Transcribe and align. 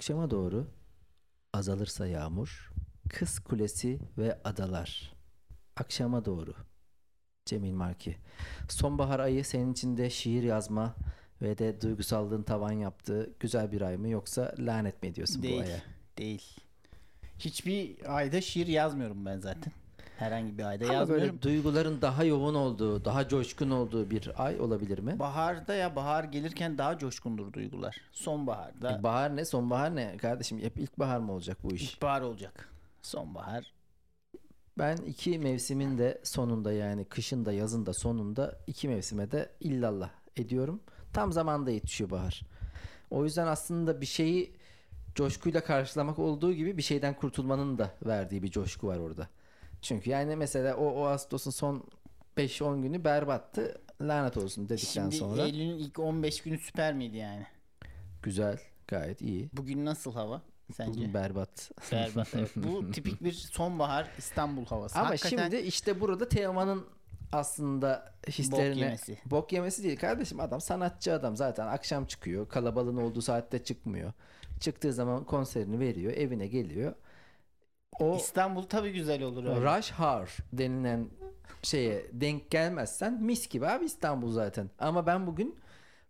Akşama 0.00 0.30
doğru 0.30 0.66
azalırsa 1.52 2.06
yağmur, 2.06 2.72
kız 3.08 3.38
kulesi 3.38 3.98
ve 4.18 4.38
adalar. 4.44 5.12
Akşama 5.76 6.24
doğru. 6.24 6.54
Cemil 7.44 7.72
Marki. 7.72 8.16
Sonbahar 8.68 9.20
ayı 9.20 9.44
senin 9.44 9.72
için 9.72 9.96
de 9.96 10.10
şiir 10.10 10.42
yazma 10.42 10.96
ve 11.42 11.58
de 11.58 11.80
duygusallığın 11.80 12.42
tavan 12.42 12.72
yaptığı 12.72 13.34
güzel 13.40 13.72
bir 13.72 13.80
ay 13.80 13.96
mı 13.96 14.08
yoksa 14.08 14.54
lanet 14.58 15.02
mi 15.02 15.08
ediyorsun 15.08 15.42
Değil. 15.42 15.60
bu 15.60 15.60
aya? 15.60 15.82
Değil. 16.18 16.56
Hiçbir 17.38 18.16
ayda 18.16 18.40
şiir 18.40 18.66
yazmıyorum 18.66 19.26
ben 19.26 19.38
zaten. 19.38 19.72
Herhangi 20.20 20.58
bir 20.58 20.64
ayda 20.64 20.84
Ama 20.84 20.94
yazmıyorum. 20.94 21.26
böyle 21.28 21.42
duyguların 21.42 22.02
daha 22.02 22.24
yoğun 22.24 22.54
olduğu, 22.54 23.04
daha 23.04 23.28
coşkun 23.28 23.70
olduğu 23.70 24.10
bir 24.10 24.44
ay 24.44 24.60
olabilir 24.60 24.98
mi? 24.98 25.18
Baharda 25.18 25.74
ya 25.74 25.96
bahar 25.96 26.24
gelirken 26.24 26.78
daha 26.78 26.98
coşkundur 26.98 27.52
duygular. 27.52 27.96
Sonbaharda 28.12 29.02
Bahar 29.02 29.36
ne, 29.36 29.44
sonbahar 29.44 29.96
ne? 29.96 30.16
Kardeşim 30.16 30.58
hep 30.58 30.76
ilkbahar 30.78 31.18
mı 31.18 31.32
olacak 31.32 31.58
bu 31.62 31.74
iş? 31.74 31.94
ilkbahar 31.94 32.20
olacak. 32.20 32.68
Sonbahar. 33.02 33.72
Ben 34.78 34.96
iki 34.96 35.38
mevsimin 35.38 35.98
de 35.98 36.20
sonunda 36.22 36.72
yani 36.72 37.04
kışın 37.04 37.44
da 37.44 37.52
yazın 37.52 37.86
da 37.86 37.92
sonunda 37.92 38.58
iki 38.66 38.88
mevsime 38.88 39.30
de 39.30 39.50
illallah 39.60 40.10
ediyorum. 40.36 40.80
Tam 41.12 41.32
zamanda 41.32 41.70
yetişiyor 41.70 42.10
bahar. 42.10 42.40
O 43.10 43.24
yüzden 43.24 43.46
aslında 43.46 44.00
bir 44.00 44.06
şeyi 44.06 44.52
coşkuyla 45.14 45.64
karşılamak 45.64 46.18
olduğu 46.18 46.52
gibi 46.52 46.76
bir 46.76 46.82
şeyden 46.82 47.14
kurtulmanın 47.14 47.78
da 47.78 47.90
verdiği 48.06 48.42
bir 48.42 48.50
coşku 48.50 48.86
var 48.86 48.96
orada. 48.98 49.28
Çünkü 49.82 50.10
yani 50.10 50.36
mesela 50.36 50.76
o, 50.76 50.84
o 50.86 51.04
Ağustos'un 51.06 51.50
son 51.50 51.84
5-10 52.36 52.82
günü 52.82 53.04
berbattı. 53.04 53.80
Lanet 54.00 54.36
olsun 54.36 54.68
dedikten 54.68 55.02
Şimdi 55.02 55.16
sonra. 55.16 55.42
Eylül'ün 55.42 55.78
ilk 55.78 55.98
15 55.98 56.42
günü 56.42 56.58
süper 56.58 56.94
miydi 56.94 57.16
yani? 57.16 57.46
Güzel, 58.22 58.58
gayet 58.88 59.20
iyi. 59.22 59.50
Bugün 59.52 59.84
nasıl 59.84 60.12
hava 60.12 60.42
sence? 60.76 60.92
Bugün 60.92 61.14
berbat. 61.14 61.70
Berbat 61.92 62.28
evet. 62.34 62.50
Bu 62.56 62.90
tipik 62.92 63.24
bir 63.24 63.32
sonbahar 63.32 64.08
İstanbul 64.18 64.64
havası. 64.66 64.98
Ama 64.98 65.10
Hakikaten 65.10 65.50
şimdi 65.50 65.56
işte 65.56 66.00
burada 66.00 66.28
Teoman'ın 66.28 66.86
aslında 67.32 68.12
hislerine 68.28 68.70
Bok 68.70 68.76
yemesi. 68.80 69.18
bok 69.26 69.52
yemesi 69.52 69.82
değil 69.82 69.98
kardeşim 69.98 70.40
adam 70.40 70.60
sanatçı 70.60 71.12
adam 71.14 71.36
zaten 71.36 71.66
akşam 71.66 72.04
çıkıyor 72.04 72.48
kalabalığın 72.48 72.96
olduğu 72.96 73.22
saatte 73.22 73.64
çıkmıyor 73.64 74.12
çıktığı 74.60 74.92
zaman 74.92 75.24
konserini 75.24 75.80
veriyor 75.80 76.12
evine 76.12 76.46
geliyor 76.46 76.94
o 77.98 78.16
İstanbul 78.16 78.62
tabii 78.62 78.92
güzel 78.92 79.22
olur 79.22 79.44
öyle. 79.44 79.60
rush 79.78 79.92
hour 79.92 80.36
denilen 80.52 81.08
şeye 81.62 82.06
denk 82.12 82.50
gelmezsen 82.50 83.22
mis 83.22 83.48
gibi 83.48 83.66
abi 83.66 83.84
İstanbul 83.84 84.32
zaten 84.32 84.70
ama 84.78 85.06
ben 85.06 85.26
bugün 85.26 85.56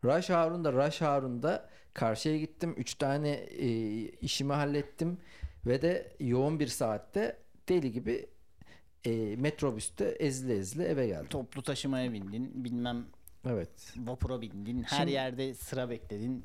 rush 0.05 0.31
hour'un 0.31 0.65
da 0.65 0.73
rush 0.73 1.01
hour'un 1.01 1.43
da 1.43 1.69
karşıya 1.95 2.39
gittim 2.39 2.75
3 2.77 2.95
tane 2.95 3.31
e, 3.31 3.69
işimi 4.09 4.53
hallettim 4.53 5.19
ve 5.67 5.83
de 5.83 6.13
yoğun 6.21 6.61
bir 6.61 6.67
saatte 6.67 7.37
deli 7.69 7.93
gibi 7.93 8.27
e, 9.05 9.37
metrobüste 9.37 10.05
ezile 10.05 10.55
ezile 10.55 10.85
eve 10.85 11.07
geldim. 11.07 11.27
Toplu 11.31 11.63
taşımaya 11.63 12.13
bindin. 12.13 12.65
Bilmem 12.65 13.07
Evet. 13.49 13.95
vapura 13.97 14.41
bindin. 14.41 14.83
Her 14.83 14.97
Şimdi- 14.99 15.11
yerde 15.13 15.55
sıra 15.55 15.91
bekledin. 15.91 16.45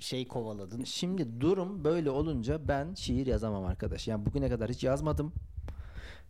Şey 0.00 0.28
kovaladın. 0.28 0.84
Şimdi 0.84 1.40
durum 1.40 1.84
böyle 1.84 2.10
olunca 2.10 2.68
ben 2.68 2.94
şiir 2.94 3.26
yazamam 3.26 3.64
arkadaş. 3.64 4.08
Yani 4.08 4.26
bugüne 4.26 4.48
kadar 4.48 4.70
hiç 4.70 4.84
yazmadım. 4.84 5.32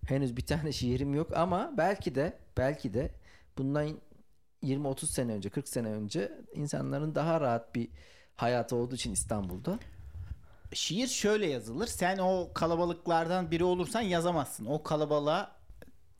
Henüz 0.07 0.37
bir 0.37 0.47
tane 0.47 0.73
şiirim 0.81 1.15
yok 1.15 1.37
ama 1.37 1.75
belki 1.79 2.15
de 2.15 2.39
belki 2.57 2.95
de 2.95 3.15
bundan 3.59 4.01
20-30 4.63 5.07
sene 5.07 5.33
önce 5.33 5.51
40 5.51 5.69
sene 5.69 5.89
önce 5.89 6.33
insanların 6.55 7.15
daha 7.15 7.41
rahat 7.41 7.75
bir 7.75 7.89
hayatı 8.37 8.77
olduğu 8.77 8.95
için 8.95 9.13
İstanbul'da 9.13 9.79
Şiir 10.73 11.07
şöyle 11.07 11.47
yazılır. 11.47 11.87
Sen 11.87 12.19
o 12.19 12.51
kalabalıklardan 12.55 13.51
biri 13.51 13.65
olursan 13.65 14.01
yazamazsın. 14.01 14.65
O 14.67 14.83
kalabalığa 14.83 15.57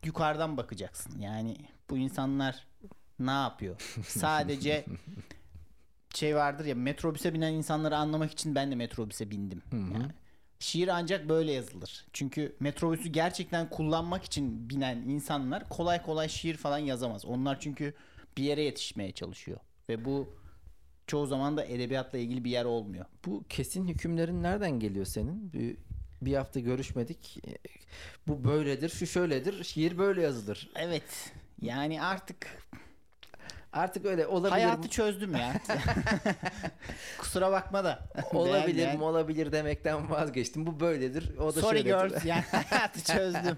yukarıdan 0.03 0.57
bakacaksın. 0.57 1.19
Yani 1.19 1.57
bu 1.89 1.97
insanlar 1.97 2.67
ne 3.19 3.31
yapıyor? 3.31 3.75
Sadece 4.07 4.85
şey 6.15 6.35
vardır 6.35 6.65
ya 6.65 6.75
metrobüse 6.75 7.33
binen 7.33 7.53
insanları 7.53 7.97
anlamak 7.97 8.31
için 8.31 8.55
ben 8.55 8.71
de 8.71 8.75
metrobüse 8.75 9.31
bindim. 9.31 9.61
Yani 9.71 10.11
şiir 10.59 10.87
ancak 10.87 11.29
böyle 11.29 11.51
yazılır. 11.51 12.05
Çünkü 12.13 12.55
metrobüsü 12.59 13.09
gerçekten 13.09 13.69
kullanmak 13.69 14.23
için 14.23 14.69
binen 14.69 14.97
insanlar 14.97 15.69
kolay 15.69 16.01
kolay 16.01 16.29
şiir 16.29 16.57
falan 16.57 16.77
yazamaz. 16.77 17.25
Onlar 17.25 17.59
çünkü 17.59 17.93
bir 18.37 18.43
yere 18.43 18.63
yetişmeye 18.63 19.11
çalışıyor. 19.11 19.59
Ve 19.89 20.05
bu 20.05 20.35
çoğu 21.07 21.27
zaman 21.27 21.57
da 21.57 21.65
edebiyatla 21.65 22.17
ilgili 22.17 22.43
bir 22.43 22.51
yer 22.51 22.65
olmuyor. 22.65 23.05
bu 23.25 23.43
kesin 23.49 23.87
hükümlerin 23.87 24.43
nereden 24.43 24.79
geliyor 24.79 25.05
senin? 25.05 25.53
Bir, 25.53 25.77
bir 26.21 26.35
hafta 26.35 26.59
görüşmedik. 26.59 27.43
Bu 28.27 28.43
böyledir, 28.43 28.89
şu 28.89 29.07
şöyledir. 29.07 29.63
Şiir 29.63 29.97
böyle 29.97 30.21
yazılır. 30.21 30.69
Evet. 30.75 31.31
Yani 31.61 32.01
artık 32.01 32.47
Artık 33.73 34.05
öyle 34.05 34.27
olabilir. 34.27 34.51
hayatı 34.51 34.89
çözdüm 34.89 35.35
ya. 35.35 35.53
Kusura 37.17 37.51
bakma 37.51 37.83
da. 37.83 37.99
olabilir 38.33 38.93
mi 38.95 39.03
olabilir 39.03 39.51
demekten 39.51 40.09
vazgeçtim. 40.09 40.67
Bu 40.67 40.79
böyledir. 40.79 41.37
O 41.37 41.55
da 41.55 41.61
Sorry 41.61 41.83
girls 41.83 42.25
yani 42.25 42.43
hayatı 42.69 43.03
çözdüm. 43.03 43.57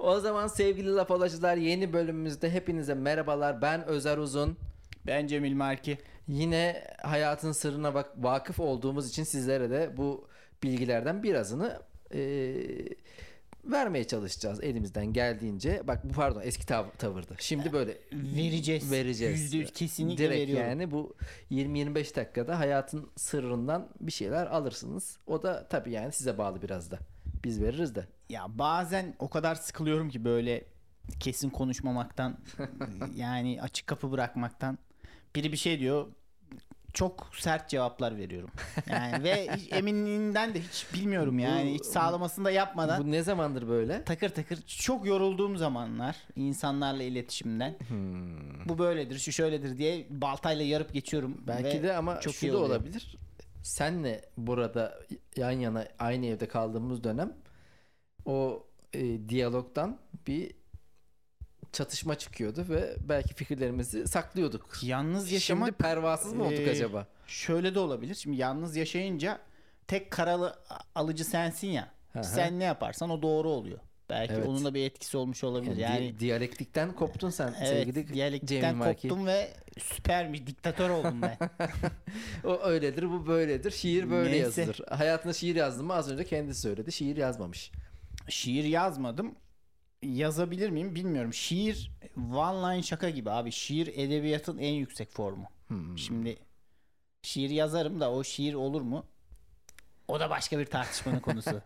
O 0.00 0.20
zaman 0.20 0.46
sevgili 0.46 0.94
laf 0.94 1.10
olacılar 1.10 1.56
yeni 1.56 1.92
bölümümüzde 1.92 2.50
hepinize 2.50 2.94
merhabalar. 2.94 3.62
Ben 3.62 3.84
Özer 3.84 4.18
Uzun. 4.18 4.56
Ben 5.06 5.26
Cemil 5.26 5.52
Marki. 5.54 5.98
Yine 6.28 6.84
hayatın 7.02 7.52
sırrına 7.52 7.94
bak 7.94 8.10
vakıf 8.16 8.60
olduğumuz 8.60 9.08
için 9.08 9.24
sizlere 9.24 9.70
de 9.70 9.96
bu 9.96 10.28
bilgilerden 10.62 11.22
birazını 11.22 11.82
eee, 12.14 12.88
vermeye 13.64 14.04
çalışacağız 14.06 14.60
elimizden 14.62 15.06
geldiğince. 15.12 15.82
Bak 15.88 16.04
bu 16.04 16.12
pardon 16.12 16.40
eski 16.44 16.64
tav- 16.64 16.96
tavırdı. 16.98 17.36
Şimdi 17.38 17.72
böyle 17.72 17.98
Vereceğiz. 18.12 18.90
vereceğiz. 18.92 19.40
Yüzde 19.40 19.56
yüz 19.56 19.72
kesinlikle 19.72 20.24
Direkt 20.24 20.40
veriyorum. 20.42 20.68
yani 20.68 20.90
bu 20.90 21.14
20-25 21.50 22.16
dakikada 22.16 22.58
hayatın 22.58 23.10
sırrından 23.16 23.88
bir 24.00 24.12
şeyler 24.12 24.46
alırsınız. 24.46 25.18
O 25.26 25.42
da 25.42 25.66
tabii 25.68 25.90
yani 25.90 26.12
size 26.12 26.38
bağlı 26.38 26.62
biraz 26.62 26.90
da. 26.90 26.98
Biz 27.44 27.62
veririz 27.62 27.94
de. 27.94 28.06
Ya 28.28 28.46
bazen 28.48 29.14
o 29.18 29.28
kadar 29.30 29.54
sıkılıyorum 29.54 30.08
ki 30.10 30.24
böyle 30.24 30.64
kesin 31.20 31.50
konuşmamaktan 31.50 32.38
yani 33.16 33.62
açık 33.62 33.86
kapı 33.86 34.10
bırakmaktan. 34.12 34.78
Biri 35.36 35.52
bir 35.52 35.56
şey 35.56 35.80
diyor 35.80 36.06
çok 36.92 37.30
sert 37.38 37.68
cevaplar 37.68 38.16
veriyorum. 38.16 38.50
Yani 38.90 39.24
ve 39.24 39.48
hiç 39.56 39.72
eminliğinden 39.72 40.54
de 40.54 40.60
hiç 40.60 40.86
bilmiyorum 40.94 41.38
yani 41.38 41.70
Bu- 41.70 41.74
hiç 41.74 41.84
sağlamasını 41.84 42.44
da 42.44 42.50
yapmadan 42.50 43.02
Bu 43.06 43.10
ne 43.10 43.22
zamandır 43.22 43.68
böyle? 43.68 44.04
takır 44.04 44.28
takır 44.28 44.62
çok 44.62 45.06
yorulduğum 45.06 45.56
zamanlar 45.56 46.16
insanlarla 46.36 47.02
iletişimden 47.02 47.76
Hmm. 47.88 48.68
bu 48.68 48.78
böyledir 48.78 49.18
şu 49.18 49.32
şöyledir 49.32 49.78
diye 49.78 50.06
baltayla 50.10 50.64
yarıp 50.64 50.92
geçiyorum. 50.92 51.40
Belki 51.46 51.78
ve 51.78 51.82
de 51.82 51.96
ama 51.96 52.20
çok 52.20 52.34
şu 52.34 52.46
da 52.46 52.50
oluyor. 52.56 52.66
olabilir. 52.70 53.16
Senle 53.62 54.22
burada 54.36 54.98
yan 55.36 55.50
yana 55.50 55.86
aynı 55.98 56.26
evde 56.26 56.48
kaldığımız 56.48 57.04
dönem 57.04 57.32
o 58.26 58.66
e, 58.92 59.28
diyalogdan 59.28 59.98
bir 60.26 60.50
çatışma 61.72 62.18
çıkıyordu 62.18 62.66
ve 62.68 62.96
belki 63.00 63.34
fikirlerimizi 63.34 64.08
saklıyorduk. 64.08 64.78
Yalnız 64.82 65.32
yaşamak 65.32 65.68
Şimdi 65.68 65.78
pervasız 65.78 66.32
mı 66.32 66.44
olduk 66.44 66.58
e, 66.58 66.70
acaba? 66.70 67.06
Şöyle 67.26 67.74
de 67.74 67.78
olabilir. 67.78 68.14
Şimdi 68.14 68.36
yalnız 68.36 68.76
yaşayınca 68.76 69.38
tek 69.88 70.10
karalı 70.10 70.56
alıcı 70.94 71.24
sensin 71.24 71.68
ya. 71.68 71.88
Hı. 72.12 72.24
Sen 72.24 72.58
ne 72.58 72.64
yaparsan 72.64 73.10
o 73.10 73.22
doğru 73.22 73.48
oluyor. 73.48 73.78
Belki 74.10 74.34
Evet. 74.34 74.46
onun 74.46 74.64
da 74.64 74.74
bir 74.74 74.86
etkisi 74.86 75.16
olmuş 75.16 75.44
olabilir. 75.44 75.76
Yani, 75.76 75.94
Yani, 75.94 76.14
di- 76.14 76.20
diyalektikten 76.20 76.92
koptun 76.92 77.30
sen 77.30 77.54
evet, 77.58 77.68
sevgili 77.68 78.14
diyalektikten 78.14 78.78
koptum 78.78 79.26
ve 79.26 79.50
süpermiş 79.78 80.46
diktatör 80.46 80.90
oldum 80.90 81.22
ben. 81.22 81.36
O 82.44 82.60
öyledir, 82.62 83.10
bu 83.10 83.26
böyledir. 83.26 83.70
Şiir 83.70 84.10
böyle 84.10 84.30
Neyse. 84.32 84.60
yazılır. 84.60 84.80
Hayatında 84.88 85.32
şiir 85.32 85.56
yazdın 85.56 85.86
mı? 85.86 85.94
Az 85.94 86.10
önce 86.10 86.24
kendisi 86.24 86.60
söyledi. 86.60 86.92
Şiir 86.92 87.16
yazmamış. 87.16 87.70
Şiir 88.28 88.64
yazmadım. 88.64 89.34
Yazabilir 90.02 90.70
miyim 90.70 90.94
bilmiyorum. 90.94 91.34
Şiir 91.34 91.90
one 92.16 92.74
line 92.74 92.82
şaka 92.82 93.10
gibi 93.10 93.30
abi. 93.30 93.52
Şiir 93.52 93.86
edebiyatın 93.86 94.58
en 94.58 94.72
yüksek 94.72 95.10
formu. 95.12 95.46
Hmm. 95.68 95.98
Şimdi 95.98 96.36
şiir 97.22 97.50
yazarım 97.50 98.00
da 98.00 98.12
o 98.12 98.24
şiir 98.24 98.54
olur 98.54 98.80
mu? 98.82 99.06
O 100.08 100.20
da 100.20 100.30
başka 100.30 100.58
bir 100.58 100.66
tartışmanın 100.66 101.20
konusu. 101.28 101.60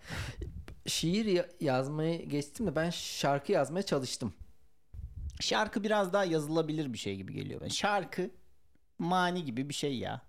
Şiir 0.87 1.25
ya- 1.25 1.49
yazmayı 1.61 2.29
geçtim 2.29 2.67
de 2.67 2.77
ben 2.77 2.91
şarkı 2.91 3.53
yazmaya 3.53 3.83
çalıştım. 3.83 4.35
Şarkı 5.41 5.85
biraz 5.85 6.13
daha 6.13 6.25
yazılabilir 6.25 6.93
bir 6.93 6.99
şey 6.99 7.17
gibi 7.17 7.33
geliyor. 7.35 7.61
bana. 7.61 7.69
Şarkı 7.69 8.31
mani 8.99 9.45
gibi 9.45 9.69
bir 9.69 9.75
şey 9.75 9.99
ya. 9.99 10.23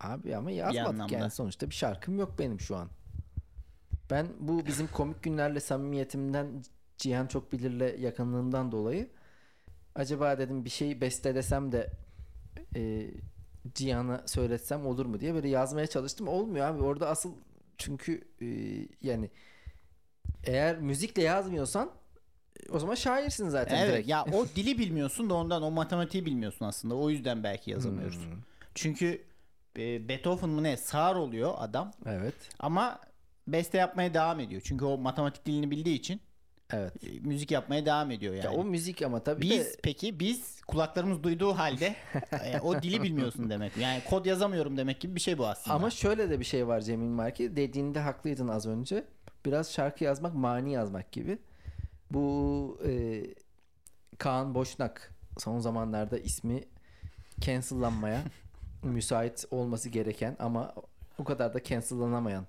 Abi 0.00 0.36
ama 0.36 0.50
yazmadık 0.50 1.12
yani 1.12 1.30
sonuçta 1.30 1.70
bir 1.70 1.74
şarkım 1.74 2.18
yok 2.18 2.38
benim 2.38 2.60
şu 2.60 2.76
an. 2.76 2.88
Ben 4.10 4.26
bu 4.40 4.66
bizim 4.66 4.86
komik 4.86 5.22
günlerle 5.22 5.60
samimiyetimden 5.60 6.62
Cihan 6.98 7.26
çok 7.26 7.52
bilirle 7.52 7.96
yakınlığından 8.00 8.72
dolayı 8.72 9.08
acaba 9.94 10.38
dedim 10.38 10.64
bir 10.64 10.70
şey 10.70 11.00
bestelesem 11.00 11.72
de 11.72 11.90
e, 12.76 13.10
Cihan'a 13.74 14.22
söyletsem 14.26 14.86
olur 14.86 15.06
mu 15.06 15.20
diye 15.20 15.34
böyle 15.34 15.48
yazmaya 15.48 15.86
çalıştım. 15.86 16.28
Olmuyor 16.28 16.66
abi. 16.66 16.82
Orada 16.82 17.08
asıl 17.08 17.32
çünkü 17.78 18.20
e, 18.42 18.46
yani 19.02 19.30
eğer 20.44 20.78
müzikle 20.78 21.22
yazmıyorsan 21.22 21.90
e, 22.66 22.70
o 22.72 22.78
zaman 22.78 22.94
şairsin 22.94 23.48
zaten 23.48 23.76
Evet 23.76 23.92
direkt. 23.94 24.08
ya 24.08 24.24
o 24.32 24.46
dili 24.56 24.78
bilmiyorsun 24.78 25.30
da 25.30 25.34
ondan 25.34 25.62
o 25.62 25.70
matematiği 25.70 26.24
bilmiyorsun 26.26 26.64
aslında. 26.66 26.94
O 26.94 27.10
yüzden 27.10 27.42
belki 27.44 27.70
yazamıyoruz. 27.70 28.16
Hmm, 28.18 28.38
Çünkü 28.74 29.22
e, 29.78 30.08
Beethoven 30.08 30.48
mı 30.50 30.62
ne 30.62 30.76
sağır 30.76 31.16
oluyor 31.16 31.54
adam 31.58 31.92
Evet. 32.06 32.34
ama 32.58 33.00
beste 33.48 33.78
yapmaya 33.78 34.14
devam 34.14 34.40
ediyor. 34.40 34.62
Çünkü 34.64 34.84
o 34.84 34.98
matematik 34.98 35.46
dilini 35.46 35.70
bildiği 35.70 35.94
için 35.98 36.20
Evet. 36.72 37.04
e, 37.04 37.20
müzik 37.20 37.50
yapmaya 37.50 37.86
devam 37.86 38.10
ediyor 38.10 38.34
yani. 38.34 38.44
Ya 38.44 38.52
o 38.52 38.64
müzik 38.64 39.02
ama 39.02 39.20
tabii 39.20 39.42
biz 39.42 39.50
de 39.50 39.76
peki 39.82 40.20
biz 40.20 40.62
kulaklarımız 40.62 41.22
duyduğu 41.22 41.52
halde 41.52 41.96
e, 42.44 42.60
o 42.60 42.82
dili 42.82 43.02
bilmiyorsun 43.02 43.50
demek. 43.50 43.76
Yani 43.76 44.02
kod 44.10 44.26
yazamıyorum 44.26 44.76
demek 44.76 45.00
gibi 45.00 45.14
bir 45.14 45.20
şey 45.20 45.38
bu 45.38 45.46
aslında. 45.46 45.76
ama 45.76 45.90
şöyle 45.90 46.30
de 46.30 46.40
bir 46.40 46.44
şey 46.44 46.66
var 46.66 46.80
Cemil 46.80 47.08
Marki. 47.08 47.56
Dediğinde 47.56 48.00
haklıydın 48.00 48.48
az 48.48 48.66
önce. 48.66 49.04
Biraz 49.46 49.72
şarkı 49.72 50.04
yazmak 50.04 50.34
mani 50.34 50.72
yazmak 50.72 51.12
gibi. 51.12 51.38
Bu 52.10 52.78
e, 52.86 53.22
Kaan 54.18 54.54
Boşnak 54.54 55.14
son 55.38 55.58
zamanlarda 55.58 56.18
ismi 56.18 56.64
cancellanmaya 57.40 58.22
müsait 58.82 59.44
olması 59.50 59.88
gereken 59.88 60.36
ama 60.38 60.74
o 61.18 61.24
kadar 61.24 61.54
da 61.54 61.62
cancellanamayan. 61.62 62.46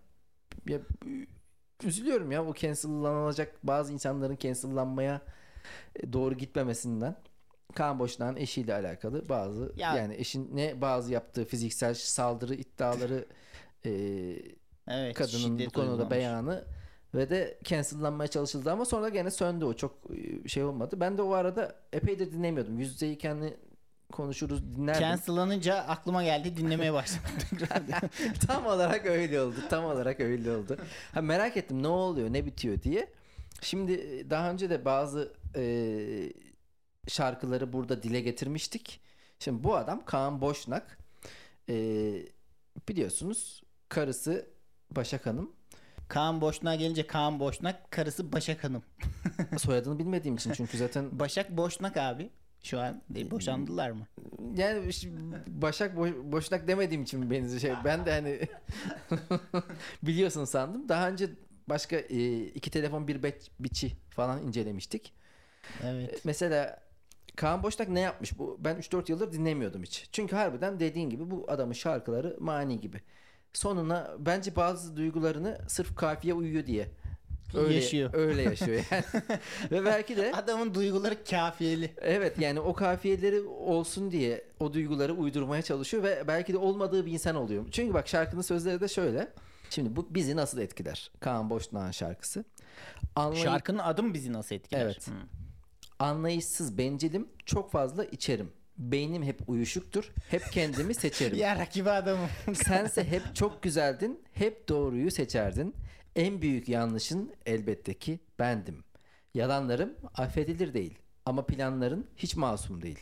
Üzülüyorum 1.83 2.31
ya 2.31 2.47
bu 2.47 2.53
cancellanacak 2.53 3.55
bazı 3.63 3.93
insanların 3.93 4.35
cancellanmaya 4.35 5.21
e, 5.95 6.13
doğru 6.13 6.35
gitmemesinden. 6.35 7.15
Kaan 7.75 7.99
Boşnak'ın 7.99 8.35
eşiyle 8.35 8.73
alakalı 8.73 9.29
bazı 9.29 9.73
Ya- 9.77 9.95
yani 9.95 10.15
eşin 10.15 10.55
ne 10.55 10.81
bazı 10.81 11.13
yaptığı 11.13 11.45
fiziksel 11.45 11.93
saldırı 11.93 12.55
iddiaları 12.55 13.25
e, 13.85 13.91
evet, 14.87 15.15
kadının 15.15 15.65
bu 15.65 15.71
konuda 15.71 15.91
uygulamış. 15.91 16.11
beyanı 16.11 16.65
ve 17.15 17.29
de 17.29 17.59
cancellanmaya 17.63 18.27
çalışıldı 18.27 18.71
ama 18.71 18.85
sonra 18.85 19.09
gene 19.09 19.31
söndü 19.31 19.65
o 19.65 19.73
çok 19.73 19.93
e, 20.45 20.47
şey 20.49 20.63
olmadı. 20.63 20.99
Ben 20.99 21.17
de 21.17 21.21
o 21.21 21.31
arada 21.33 21.75
epeydir 21.93 22.31
dinlemiyordum. 22.31 22.79
Yüz 22.79 22.91
yüzeyken 22.91 23.53
konuşuruz 24.11 24.75
dinlerdim. 24.75 25.01
Cancellanınca 25.01 25.75
aklıma 25.75 26.23
geldi 26.23 26.57
dinlemeye 26.57 26.93
başladım. 26.93 27.31
tam 28.47 28.65
olarak 28.65 29.05
öyle 29.05 29.41
oldu. 29.41 29.55
Tam 29.69 29.85
olarak 29.85 30.19
öyle 30.19 30.51
oldu. 30.51 30.77
Ha, 31.13 31.21
merak 31.21 31.57
ettim 31.57 31.83
ne 31.83 31.87
oluyor, 31.87 32.33
ne 32.33 32.45
bitiyor 32.45 32.81
diye. 32.81 33.13
Şimdi 33.61 33.93
e, 33.93 34.29
daha 34.29 34.51
önce 34.51 34.69
de 34.69 34.85
bazı 34.85 35.33
e, 35.55 35.63
şarkıları 37.07 37.73
burada 37.73 38.03
dile 38.03 38.21
getirmiştik. 38.21 39.01
Şimdi 39.39 39.63
bu 39.63 39.75
adam 39.75 40.05
Kaan 40.05 40.41
Boşnak 40.41 40.97
e, 41.69 41.75
biliyorsunuz 42.89 43.63
karısı 43.89 44.49
Başak 44.91 45.25
Hanım. 45.25 45.51
Kaan 46.07 46.41
Boşnak 46.41 46.79
gelince 46.79 47.07
Kaan 47.07 47.39
Boşnak 47.39 47.91
karısı 47.91 48.31
Başak 48.31 48.63
Hanım. 48.63 48.83
Soyadını 49.57 49.99
bilmediğim 49.99 50.35
için 50.35 50.51
çünkü 50.53 50.77
zaten 50.77 51.19
Başak 51.19 51.57
Boşnak 51.57 51.97
abi. 51.97 52.29
Şu 52.63 52.79
an 52.79 53.01
e, 53.15 53.31
boşandılar 53.31 53.91
mı? 53.91 54.07
yani 54.55 54.91
Başak 55.47 55.97
Bo- 55.97 56.31
Boşnak 56.31 56.67
demediğim 56.67 57.03
için 57.03 57.31
beni 57.31 57.59
şey 57.59 57.71
ben 57.85 58.05
de 58.05 58.11
hani 58.11 58.39
biliyorsun 60.03 60.45
sandım. 60.45 60.89
Daha 60.89 61.09
önce 61.09 61.29
başka 61.69 61.95
e, 61.95 62.41
iki 62.43 62.71
telefon 62.71 63.07
bir 63.07 63.23
beç, 63.23 63.51
biçi 63.59 63.91
falan 64.09 64.43
incelemiştik. 64.43 65.13
Evet. 65.83 66.21
Mesela 66.23 66.87
Kaan 67.35 67.63
Boşnak 67.63 67.89
ne 67.89 67.99
yapmış 67.99 68.39
bu? 68.39 68.57
Ben 68.59 68.75
3-4 68.75 69.11
yıldır 69.11 69.31
dinlemiyordum 69.31 69.83
hiç. 69.83 70.09
Çünkü 70.11 70.35
harbiden 70.35 70.79
dediğin 70.79 71.09
gibi 71.09 71.31
bu 71.31 71.45
adamın 71.47 71.73
şarkıları 71.73 72.37
mani 72.39 72.79
gibi. 72.79 73.01
Sonuna 73.53 74.15
bence 74.19 74.55
bazı 74.55 74.97
duygularını 74.97 75.57
sırf 75.67 75.95
kafiye 75.95 76.33
uyuyor 76.33 76.65
diye 76.65 76.87
öyle 77.53 77.73
Yaşıyor. 77.75 78.09
Öyle 78.13 78.41
yaşıyor 78.49 78.83
yani. 78.91 79.03
Ve 79.71 79.85
belki 79.85 80.17
de 80.17 80.31
Adamın 80.31 80.73
duyguları 80.73 81.23
kafiyeli. 81.23 81.91
Evet 82.01 82.39
yani 82.39 82.59
o 82.59 82.73
kafiyeleri 82.73 83.41
olsun 83.41 84.11
diye 84.11 84.43
o 84.59 84.73
duyguları 84.73 85.13
uydurmaya 85.13 85.61
çalışıyor 85.61 86.03
ve 86.03 86.23
belki 86.27 86.53
de 86.53 86.57
olmadığı 86.57 87.05
bir 87.05 87.11
insan 87.11 87.35
oluyor. 87.35 87.65
Çünkü 87.71 87.93
bak 87.93 88.07
şarkının 88.07 88.41
sözleri 88.41 88.81
de 88.81 88.87
şöyle. 88.87 89.27
Şimdi 89.69 89.95
bu 89.95 90.07
bizi 90.09 90.35
nasıl 90.35 90.57
etkiler? 90.59 91.11
Kaan 91.19 91.49
Boşnak'ın 91.49 91.91
şarkısı. 91.91 92.45
Anlay- 93.15 93.43
Şarkının 93.43 93.79
adı 93.79 94.03
mı 94.03 94.13
bizi 94.13 94.33
nasıl 94.33 94.55
etkiler? 94.55 94.81
Evet. 94.81 95.07
Hı. 95.07 95.11
Anlayışsız 95.99 96.77
bencilim, 96.77 97.27
çok 97.45 97.71
fazla 97.71 98.05
içerim. 98.05 98.51
Beynim 98.77 99.23
hep 99.23 99.39
uyuşuktur, 99.49 100.11
hep 100.29 100.51
kendimi 100.51 100.95
seçerim. 100.95 101.37
Ya 101.41 101.55
rakibi 101.59 101.89
adamım. 101.89 102.29
Sense 102.53 103.03
hep 103.03 103.21
çok 103.35 103.63
güzeldin, 103.63 104.19
hep 104.33 104.67
doğruyu 104.69 105.11
seçerdin. 105.11 105.75
En 106.17 106.41
büyük 106.41 106.69
yanlışın 106.69 107.33
elbette 107.45 107.93
ki 107.93 108.19
bendim. 108.39 108.83
Yalanlarım 109.33 109.93
affedilir 110.15 110.73
değil 110.73 110.97
ama 111.25 111.45
planların 111.45 112.07
hiç 112.15 112.35
masum 112.35 112.81
değil. 112.81 112.99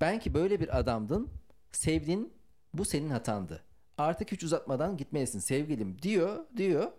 Ben 0.00 0.18
ki 0.18 0.34
böyle 0.34 0.60
bir 0.60 0.78
adamdın, 0.78 1.28
sevdin, 1.72 2.32
bu 2.74 2.84
senin 2.84 3.10
hatandı. 3.10 3.62
Artık 3.98 4.32
hiç 4.32 4.42
uzatmadan 4.44 4.96
gitmelisin 4.96 5.38
sevgilim 5.38 6.02
diyor, 6.02 6.44
diyor. 6.56 6.92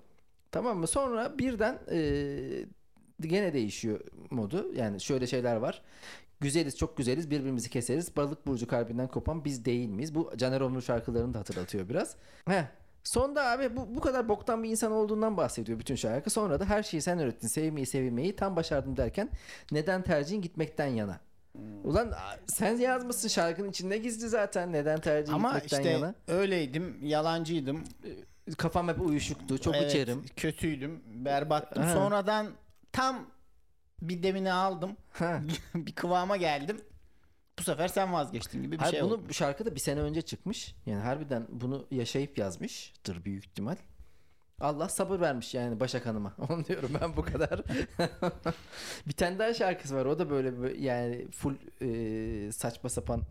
Tamam 0.52 0.78
mı? 0.78 0.88
Sonra 0.88 1.38
birden 1.38 1.80
eee, 1.92 2.66
gene 3.22 3.54
değişiyor 3.54 4.00
modu. 4.32 4.74
Yani 4.76 5.02
şöyle 5.02 5.28
şeyler 5.28 5.56
var. 5.56 5.82
Güzeliz 6.40 6.78
çok 6.78 6.98
güzeliz 6.98 7.32
birbirimizi 7.32 7.70
keseriz. 7.70 8.16
Balık 8.16 8.48
burcu 8.48 8.68
kalbinden 8.68 9.08
kopan 9.08 9.46
biz 9.46 9.66
değil 9.66 9.90
miyiz? 9.90 10.16
Bu 10.16 10.32
Caner 10.38 10.62
Onur 10.62 10.82
şarkılarını 10.82 11.34
da 11.34 11.40
hatırlatıyor 11.40 11.90
biraz. 11.90 12.16
Heh. 12.48 12.83
Sonda 13.04 13.46
abi 13.52 13.76
bu, 13.76 13.96
bu 13.96 14.00
kadar 14.02 14.30
boktan 14.30 14.64
bir 14.64 14.70
insan 14.70 14.92
olduğundan 14.92 15.38
bahsediyor 15.38 15.80
bütün 15.80 15.96
şarkı. 15.96 16.30
Sonra 16.30 16.60
da 16.60 16.66
her 16.66 16.84
şeyi 16.84 17.02
sen 17.02 17.20
öğrettin. 17.20 17.48
Sevmeyi 17.48 17.86
sevilmeyi 17.86 18.36
tam 18.36 18.56
başardım 18.56 18.98
derken 18.98 19.30
neden 19.72 20.02
tercihin 20.02 20.42
gitmekten 20.42 20.88
yana? 20.88 21.20
Ulan 21.84 22.08
a- 22.12 22.38
sen 22.48 22.78
yazmışsın 22.78 23.28
şarkının 23.28 23.70
içinde 23.70 23.98
gizli 23.98 24.30
zaten 24.30 24.72
neden 24.74 25.00
tercihin 25.00 25.36
Ama 25.36 25.50
gitmekten 25.54 25.78
işte 25.78 25.90
yana? 25.90 26.16
öyleydim, 26.28 26.98
yalancıydım. 27.02 27.84
Kafam 28.58 28.88
hep 28.88 29.02
uyuşuktu. 29.02 29.58
Çok 29.58 29.76
Evet, 29.76 29.90
içerim. 29.90 30.26
Kötüydüm, 30.36 31.04
berbattım. 31.26 31.84
Ha. 31.84 31.94
Sonradan 31.94 32.48
tam 32.92 33.26
bir 34.02 34.24
demini 34.24 34.54
aldım. 34.54 34.98
Bir 35.76 35.96
kıvama 35.96 36.38
geldim. 36.38 36.82
Bu 37.60 37.64
sefer 37.64 37.88
sen 37.88 38.14
vazgeçtin 38.14 38.62
gibi 38.62 38.72
bir 38.72 38.78
Hayır, 38.78 38.94
şey 38.94 39.04
bunu 39.04 39.14
oldu. 39.14 39.24
bu 39.30 39.34
şarkı 39.34 39.66
da 39.66 39.76
bir 39.76 39.80
sene 39.80 40.00
önce 40.00 40.22
çıkmış. 40.22 40.76
Yani 40.86 41.04
harbiden 41.04 41.48
bunu 41.50 41.86
yaşayıp 41.92 42.38
yazmıştır 42.38 43.26
büyük 43.26 43.46
ihtimal. 43.46 43.76
Allah 44.60 44.90
sabır 44.90 45.20
vermiş 45.20 45.54
yani 45.54 45.80
Başak 45.80 46.06
Hanım'a. 46.06 46.34
Onu 46.50 46.66
diyorum 46.66 46.92
ben 47.02 47.18
bu 47.18 47.22
kadar. 47.22 47.62
bir 49.08 49.14
tane 49.14 49.40
daha 49.40 49.54
şarkısı 49.54 49.96
var. 49.96 50.06
O 50.06 50.20
da 50.20 50.30
böyle, 50.30 50.60
böyle 50.60 50.82
yani 50.82 51.28
full 51.32 51.56
e, 51.82 52.52
saçma 52.52 52.90
sapan 52.90 53.22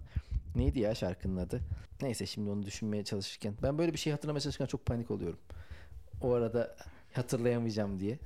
neydi 0.57 0.81
ya 0.81 0.95
şarkının 0.95 1.37
adı? 1.37 1.61
Neyse 2.03 2.27
şimdi 2.27 2.51
onu 2.51 2.67
düşünmeye 2.67 3.05
çalışırken. 3.05 3.55
Ben 3.63 3.79
böyle 3.79 3.93
bir 3.93 3.99
şey 3.99 4.13
hatırlamaya 4.13 4.41
çalışırken 4.41 4.67
çok 4.67 4.87
panik 4.87 5.11
oluyorum. 5.11 5.39
O 6.21 6.33
arada 6.33 6.77
hatırlayamayacağım 7.13 8.01
diye. 8.01 8.19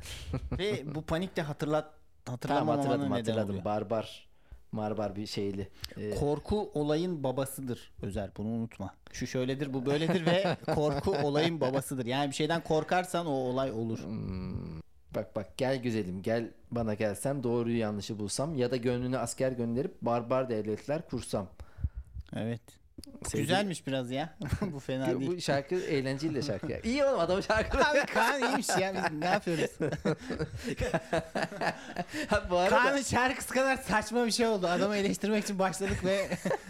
Ve 0.59 0.95
bu 0.95 1.03
panik 1.03 1.37
de 1.37 1.43
hatırlat 1.43 1.93
Tamam 2.25 2.35
hatırlamamana 2.35 2.79
hatırladım 2.79 3.13
hatırladım. 3.13 3.65
Barbar. 3.65 4.27
Marbar 4.73 5.17
bir 5.17 5.27
şeyli. 5.27 5.69
E, 5.97 6.11
Korku 6.11 6.71
olayın 6.75 7.23
babasıdır 7.25 7.93
Özer 8.03 8.31
bunu 8.37 8.49
unutma. 8.49 8.95
Şu 9.13 9.27
şöyledir 9.27 9.75
bu 9.75 9.87
böyledir 9.87 10.27
ve 10.27 10.57
korku 10.75 11.11
olayın 11.13 11.61
babasıdır. 11.61 12.07
Yani 12.07 12.31
bir 12.31 12.35
şeyden 12.35 12.65
korkarsan 12.65 13.27
o 13.27 13.31
olay 13.31 13.73
olur. 13.73 13.99
Hmm, 13.99 14.81
Bak 15.15 15.37
bak 15.37 15.57
gel 15.59 15.83
güzelim 15.83 16.23
gel 16.23 16.51
bana 16.71 16.95
gelsen 16.95 17.43
doğruyu 17.43 17.79
yanlışı 17.79 18.19
bulsam 18.19 18.55
ya 18.55 18.71
da 18.71 18.77
gönlünü 18.77 19.19
asker 19.19 19.53
gönderip 19.53 20.03
barbar 20.03 20.49
devletler 20.49 21.09
kursam. 21.09 21.47
Evet. 22.37 22.61
Sevgili- 23.25 23.41
Güzelmiş 23.41 23.87
biraz 23.87 24.11
ya. 24.11 24.37
bu 24.73 24.81
fena 24.81 25.15
Bu- 25.15 25.21
değil. 25.21 25.31
Bu 25.37 25.41
şarkı 25.41 25.75
eğlenceli 25.75 26.43
şarkı. 26.43 26.73
ya. 26.73 26.81
İyi 26.81 27.05
oğlum 27.05 27.21
adamın 27.21 27.41
şarkı. 27.41 27.79
Abi 27.79 28.07
Kaan 28.15 28.41
iyiymiş 28.43 28.69
ya 28.69 28.95
biz 28.95 29.19
ne 29.19 29.25
yapıyoruz? 29.27 29.71
Ha, 32.29 32.47
bu 32.51 32.57
arada 32.57 32.71
Kaan'ın 32.83 33.03
şarkısı 33.03 33.55
kadar 33.55 33.77
saçma 33.77 34.27
bir 34.27 34.31
şey 34.31 34.47
oldu. 34.47 34.67
Adamı 34.67 34.97
eleştirmek 34.97 35.45
için 35.45 35.59
başladık 35.59 36.05
ve 36.05 36.29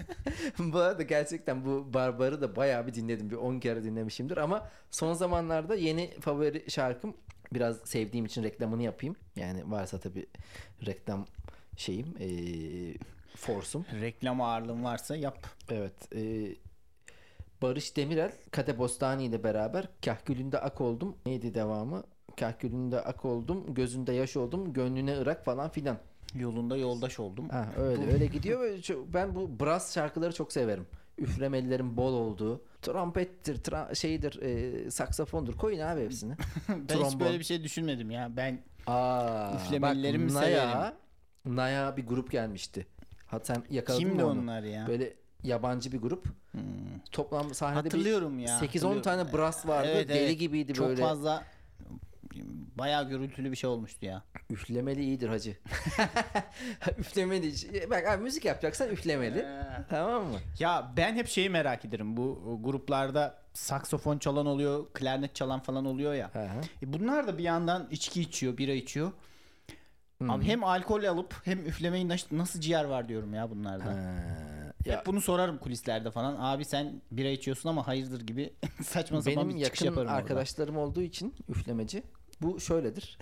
bu 0.59 0.78
arada 0.78 1.02
gerçekten 1.02 1.64
bu 1.64 1.95
barbarı 1.95 2.40
da 2.42 2.56
bayağı 2.56 2.87
bir 2.87 2.95
dinledim. 2.95 3.30
Bir 3.30 3.37
10 3.37 3.61
kere 3.61 3.85
dinlemişimdir 3.85 4.37
ama 4.37 4.68
son 4.90 5.12
zamanlarda 5.14 5.75
yeni 5.75 6.21
favori 6.21 6.71
şarkım 6.71 7.16
biraz 7.52 7.76
sevdiğim 7.85 8.26
için 8.26 8.42
reklamını 8.42 8.83
yapayım. 8.83 9.16
Yani 9.37 9.71
varsa 9.71 9.99
tabii 10.00 10.26
reklam 10.87 11.26
şeyim 11.76 12.14
eee 12.18 12.95
forsum. 13.37 13.87
reklam 14.00 14.40
ağırlığın 14.40 14.85
varsa 14.85 15.16
yap. 15.16 15.47
Evet. 15.71 16.14
e, 16.16 16.21
Barış 17.62 17.97
Demirel, 17.97 18.33
Kade 18.50 18.78
Bostani 18.78 19.25
ile 19.25 19.45
beraber 19.45 19.88
Kahkülünde 20.05 20.59
ak 20.61 20.81
oldum. 20.81 21.16
Neydi 21.26 21.55
devamı? 21.55 22.02
Kahkülünde 22.40 23.00
ak 23.00 23.25
oldum, 23.25 23.75
gözünde 23.75 24.12
yaş 24.12 24.37
oldum, 24.37 24.73
gönlüne 24.73 25.19
ırak 25.19 25.45
falan 25.45 25.69
filan. 25.71 25.99
Yolunda 26.35 26.76
yoldaş 26.76 27.21
oldum. 27.21 27.49
Ha, 27.49 27.69
öyle 27.78 28.12
öyle 28.12 28.26
gidiyor. 28.26 28.61
Ben 29.14 29.35
bu 29.35 29.61
brass 29.61 29.95
şarkıları 29.95 30.35
çok 30.35 30.52
severim. 30.52 30.87
üflemelilerin 31.19 31.97
bol 31.97 32.12
olduğu, 32.12 32.64
trompettir, 32.83 33.57
tra- 33.62 33.97
şeydir, 33.97 34.43
e, 34.43 34.90
saksafondur. 34.90 35.57
Koyun 35.57 35.81
abi 35.81 36.05
hepsini. 36.05 36.33
ben 36.69 36.81
hiç 36.83 36.88
Trombon. 36.88 37.21
böyle 37.21 37.38
bir 37.38 37.45
şey 37.45 37.64
düşünmedim 37.64 38.11
ya. 38.11 38.37
Ben 38.37 38.59
Aa, 38.87 39.52
Üflemelileri 39.57 40.19
mi 40.19 40.28
bak, 40.28 40.35
Naya, 40.35 40.71
severim? 40.71 41.57
Naya 41.57 41.97
bir 41.97 42.07
grup 42.07 42.31
gelmişti. 42.31 42.87
Ha 43.26 43.40
sen 43.42 43.62
yakaladın 43.71 44.00
kimdi 44.04 44.23
mı 44.23 44.30
onu? 44.30 44.40
onlar 44.40 44.62
ya? 44.62 44.87
Böyle 44.87 45.14
yabancı 45.42 45.92
bir 45.92 45.99
grup. 45.99 46.26
Hmm. 46.52 46.62
Toplam 47.12 47.54
sahnede 47.54 47.78
Hatırlıyorum 47.83 48.38
ya. 48.38 48.59
8-10 48.59 48.62
hatırlıyorum. 48.66 49.02
tane 49.02 49.33
brass 49.33 49.66
vardı. 49.66 49.88
Evet, 49.90 50.09
Deli 50.09 50.18
evet. 50.18 50.38
gibiydi 50.38 50.75
Çok 50.75 50.88
böyle. 50.88 51.02
fazla 51.02 51.45
bayağı 52.78 53.09
gürültülü 53.09 53.50
bir 53.50 53.56
şey 53.56 53.71
olmuştu 53.71 54.06
ya. 54.06 54.23
Üflemeli 54.50 55.02
iyidir 55.04 55.28
hacı. 55.28 55.56
üflemeli. 56.99 57.52
Bak 57.90 58.06
abi 58.09 58.23
müzik 58.23 58.45
yapacaksan 58.45 58.90
üflemeli. 58.90 59.38
Ee, 59.38 59.62
Tamam 59.90 60.25
mı? 60.25 60.38
Ya 60.59 60.92
ben 60.97 61.14
hep 61.14 61.28
şeyi 61.28 61.50
merak 61.50 61.85
ederim. 61.85 62.16
Bu 62.16 62.59
gruplarda 62.62 63.38
saksofon 63.54 64.18
çalan 64.18 64.47
oluyor, 64.47 64.87
klarnet 64.95 65.35
çalan 65.35 65.61
falan 65.61 65.85
oluyor 65.85 66.14
ya. 66.14 66.30
Hı 66.35 66.42
hı. 66.42 66.61
E 66.83 66.92
bunlar 66.92 67.26
da 67.26 67.38
bir 67.38 67.45
yandan 67.45 67.88
içki 67.90 68.21
içiyor, 68.21 68.59
bira 68.59 68.73
içiyor. 68.73 69.12
Hmm. 70.18 70.30
Abi 70.30 70.44
hem 70.44 70.64
alkol 70.64 71.04
alıp 71.04 71.35
hem 71.44 71.66
üflemeyi 71.66 72.08
nasıl, 72.08 72.38
nasıl 72.38 72.61
ciğer 72.61 72.85
var 72.85 73.08
diyorum 73.08 73.35
ya 73.35 73.50
bunlarda. 73.50 73.85
Ha, 73.85 73.92
ya 74.85 74.99
Hep 74.99 75.06
bunu 75.06 75.20
sorarım 75.20 75.58
kulislerde 75.58 76.11
falan. 76.11 76.37
Abi 76.38 76.64
sen 76.64 77.02
bira 77.11 77.28
içiyorsun 77.28 77.68
ama 77.68 77.87
hayırdır 77.87 78.20
gibi 78.20 78.52
saçma 78.85 79.23
sapan 79.23 79.44
benim 79.44 79.58
bir 79.58 79.64
çıkış 79.64 79.80
yakın 79.80 79.87
yaparım 79.87 80.08
orada. 80.08 80.18
arkadaşlarım 80.18 80.76
olduğu 80.76 81.02
için 81.02 81.35
üflemeci. 81.49 82.02
Bu 82.43 82.61
şöyledir. 82.61 83.19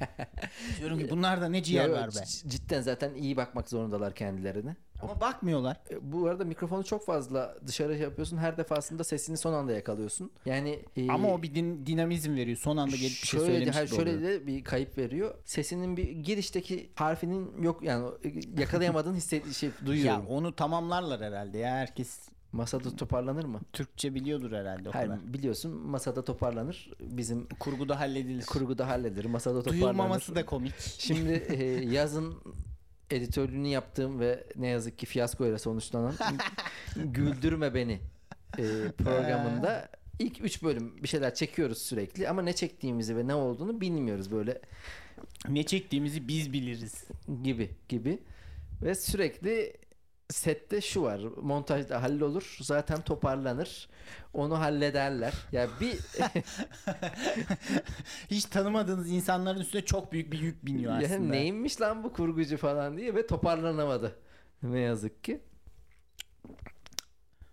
Diyorum 0.78 0.98
ki 0.98 1.10
bunlarda 1.10 1.48
ne 1.48 1.62
ciğer 1.62 1.88
Ya, 1.88 1.92
var 1.92 2.08
be. 2.08 2.24
Cidden 2.48 2.82
zaten 2.82 3.14
iyi 3.14 3.36
bakmak 3.36 3.68
zorundalar 3.68 4.14
kendilerine. 4.14 4.76
Ama 5.02 5.20
bakmıyorlar. 5.20 5.80
E, 5.90 6.12
Bu 6.12 6.26
arada 6.28 6.44
mikrofonu 6.44 6.84
çok 6.84 7.06
fazla 7.06 7.56
dışarı 7.66 7.96
yapıyorsun. 7.98 8.36
Her 8.38 8.56
defasında 8.56 9.04
sesini 9.04 9.36
son 9.36 9.52
anda 9.52 9.72
yakalıyorsun. 9.72 10.30
Yani 10.46 10.78
e, 10.96 11.08
Ama 11.08 11.28
o 11.34 11.42
bir 11.42 11.54
din- 11.54 11.86
dinamizm 11.86 12.34
veriyor. 12.34 12.56
Son 12.56 12.76
anda 12.76 12.96
gelip 12.96 13.22
bir 13.22 13.26
şey 13.26 13.40
şöyle 13.40 13.66
de, 13.66 13.72
söylemiş 13.72 13.90
gibi 13.90 13.96
şöyle 13.96 14.22
de 14.22 14.46
bir 14.46 14.64
kayıp 14.64 14.98
veriyor. 14.98 15.34
Sesinin 15.44 15.96
bir 15.96 16.08
girişteki 16.10 16.90
harfinin 16.94 17.62
yok 17.62 17.82
yani 17.82 18.08
e, 18.24 18.60
yakalayamadığın 18.60 19.14
hisset 19.16 19.52
şey 19.52 19.68
Ya 19.80 19.86
duyuyorum. 19.86 20.26
onu 20.26 20.56
tamamlarlar 20.56 21.20
herhalde 21.20 21.58
ya. 21.58 21.70
Herkes 21.70 22.18
Masada 22.54 22.96
toparlanır 22.96 23.44
mı? 23.44 23.60
Türkçe 23.72 24.14
biliyordur 24.14 24.52
herhalde 24.52 24.88
o 24.88 24.94
Hayır, 24.94 25.08
kadar. 25.08 25.32
biliyorsun 25.32 25.72
masada 25.72 26.24
toparlanır. 26.24 26.90
Bizim 27.00 27.46
Kurguda 27.60 28.00
halledilir. 28.00 28.46
kurguda 28.46 28.88
halledilir. 28.88 29.24
Masada 29.24 29.58
toparlanır. 29.58 29.80
Duyulmaması 29.82 30.34
da 30.34 30.46
komik. 30.46 30.74
Şimdi 30.78 31.32
e, 31.32 31.64
yazın 31.94 32.34
editörlüğünü 33.10 33.68
yaptığım 33.68 34.20
ve 34.20 34.46
ne 34.56 34.66
yazık 34.66 34.98
ki 34.98 35.06
fiyasko 35.06 35.46
ile 35.46 35.58
sonuçlanan 35.58 36.14
Güldürme 36.96 37.74
Beni 37.74 38.00
e, 38.58 38.62
programında 38.98 39.88
ilk 40.18 40.44
3 40.44 40.62
bölüm 40.62 41.02
bir 41.02 41.08
şeyler 41.08 41.34
çekiyoruz 41.34 41.78
sürekli 41.78 42.28
ama 42.28 42.42
ne 42.42 42.52
çektiğimizi 42.52 43.16
ve 43.16 43.26
ne 43.26 43.34
olduğunu 43.34 43.80
bilmiyoruz 43.80 44.30
böyle 44.32 44.60
ne 45.48 45.62
çektiğimizi 45.62 46.28
biz 46.28 46.52
biliriz. 46.52 47.04
gibi 47.42 47.70
gibi 47.88 48.18
ve 48.82 48.94
sürekli 48.94 49.72
sette 50.34 50.80
şu 50.80 51.02
var 51.02 51.20
montajda 51.42 52.02
hallolur 52.02 52.56
zaten 52.60 53.00
toparlanır 53.00 53.88
onu 54.32 54.58
hallederler 54.60 55.34
ya 55.52 55.68
bir 55.80 55.98
Hiç 58.30 58.44
tanımadığınız 58.44 59.10
insanların 59.10 59.60
üstüne 59.60 59.84
çok 59.84 60.12
büyük 60.12 60.32
bir 60.32 60.38
yük 60.40 60.66
biniyor 60.66 60.92
aslında. 61.02 61.18
neymiş 61.30 61.80
lan 61.80 62.04
bu 62.04 62.12
kurgucu 62.12 62.56
falan 62.56 62.96
diye 62.96 63.14
ve 63.14 63.26
toparlanamadı 63.26 64.16
ne 64.62 64.80
yazık 64.80 65.24
ki. 65.24 65.40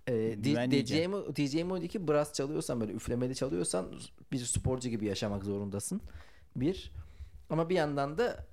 Ee, 0.08 0.14
D- 0.14 0.34
Güvenleyeceğim. 0.50 1.12
DJM, 1.12 1.18
DJM12 1.18 2.08
brass 2.08 2.34
çalıyorsan 2.34 2.82
böyle 2.82 2.94
üflemeli 2.94 3.36
çalıyorsan 3.36 3.86
bir 4.32 4.40
sporcu 4.40 4.90
gibi 4.90 5.06
yaşamak 5.06 5.44
zorundasın. 5.44 6.02
Bir. 6.56 6.92
Ama 7.50 7.70
bir 7.70 7.76
yandan 7.76 8.18
da 8.18 8.46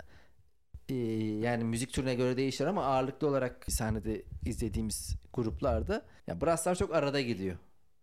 yani 1.43 1.63
müzik 1.63 1.93
türüne 1.93 2.15
göre 2.15 2.37
değişir 2.37 2.65
ama 2.65 2.83
ağırlıklı 2.85 3.27
olarak 3.27 3.65
sahnede 3.67 4.23
izlediğimiz 4.45 5.15
gruplarda 5.33 6.05
ya 6.27 6.41
brasslar 6.41 6.75
çok 6.75 6.95
arada 6.95 7.21
gidiyor. 7.21 7.57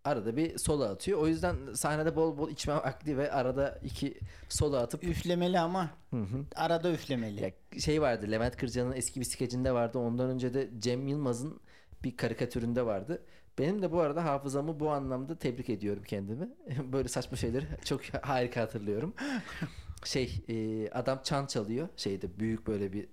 Arada 0.05 0.37
bir 0.37 0.59
solo 0.59 0.85
atıyor. 0.85 1.19
O 1.19 1.26
yüzden 1.26 1.57
sahnede 1.75 2.16
bol 2.16 2.38
bol 2.38 2.50
içme 2.50 2.73
akli 2.73 3.19
ve 3.19 3.33
arada 3.33 3.78
iki 3.85 4.21
solo 4.49 4.76
atıp 4.76 5.05
Üflemeli 5.05 5.59
ama 5.59 5.90
Hı 6.11 6.16
hı. 6.21 6.45
arada 6.57 6.93
üflemeli. 6.93 7.43
Ya 7.43 7.50
şey 7.81 8.02
vardı 8.02 8.26
Levent 8.31 8.57
Kırca'nın 8.57 8.93
eski 8.93 9.21
bir 9.21 9.25
skecinde 9.25 9.73
vardı. 9.73 9.99
Ondan 9.99 10.31
önce 10.31 10.55
de 10.55 10.71
Cem 10.78 11.09
Yılmaz'ın 11.09 11.61
bir 12.05 12.16
karikatüründe 12.16 12.87
vardı. 12.87 13.23
Benim 13.59 13.83
de 13.83 13.93
bu 13.93 14.00
arada 14.00 14.25
hafızamı 14.25 14.81
bu 14.81 14.90
anlamda 14.90 15.38
tebrik 15.38 15.71
ediyorum 15.71 16.02
kendimi. 16.07 16.49
Böyle 16.93 17.09
saçma 17.09 17.37
şeyleri 17.37 17.66
çok 17.85 18.05
harika 18.23 18.61
hatırlıyorum. 18.61 19.14
Şey 20.05 20.43
e, 20.49 20.88
adam 20.91 21.21
çan 21.25 21.47
çalıyor 21.47 21.88
şeyde 21.97 22.38
büyük 22.38 22.67
böyle 22.67 22.93
bir 22.93 23.09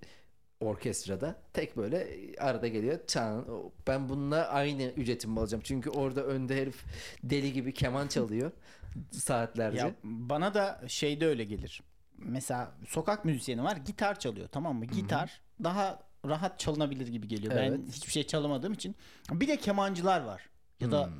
orkestrada 0.60 1.42
tek 1.52 1.76
böyle 1.76 2.08
arada 2.38 2.68
geliyor 2.68 2.98
çan 3.06 3.46
ben 3.86 4.08
bununla 4.08 4.48
aynı 4.48 4.82
ücretimi 4.82 5.40
alacağım 5.40 5.62
çünkü 5.66 5.90
orada 5.90 6.24
önde 6.24 6.60
herif 6.60 6.84
deli 7.22 7.52
gibi 7.52 7.74
keman 7.74 8.08
çalıyor 8.08 8.52
saatlerce. 9.10 9.78
Ya 9.78 9.94
bana 10.04 10.54
da 10.54 10.80
şeyde 10.88 11.26
öyle 11.26 11.44
gelir. 11.44 11.82
Mesela 12.18 12.72
sokak 12.88 13.24
müzisyeni 13.24 13.64
var 13.64 13.76
gitar 13.76 14.18
çalıyor 14.18 14.48
tamam 14.52 14.76
mı? 14.76 14.84
Gitar 14.84 15.40
daha 15.64 16.02
rahat 16.26 16.58
çalınabilir 16.58 17.06
gibi 17.08 17.28
geliyor. 17.28 17.54
Ben 17.56 17.62
Evet. 17.62 17.80
hiçbir 17.92 18.12
şey 18.12 18.26
çalamadığım 18.26 18.72
için. 18.72 18.96
Bir 19.30 19.48
de 19.48 19.56
kemancılar 19.56 20.20
var. 20.20 20.48
Ya 20.80 20.90
da 20.92 21.06
Hmm. 21.06 21.12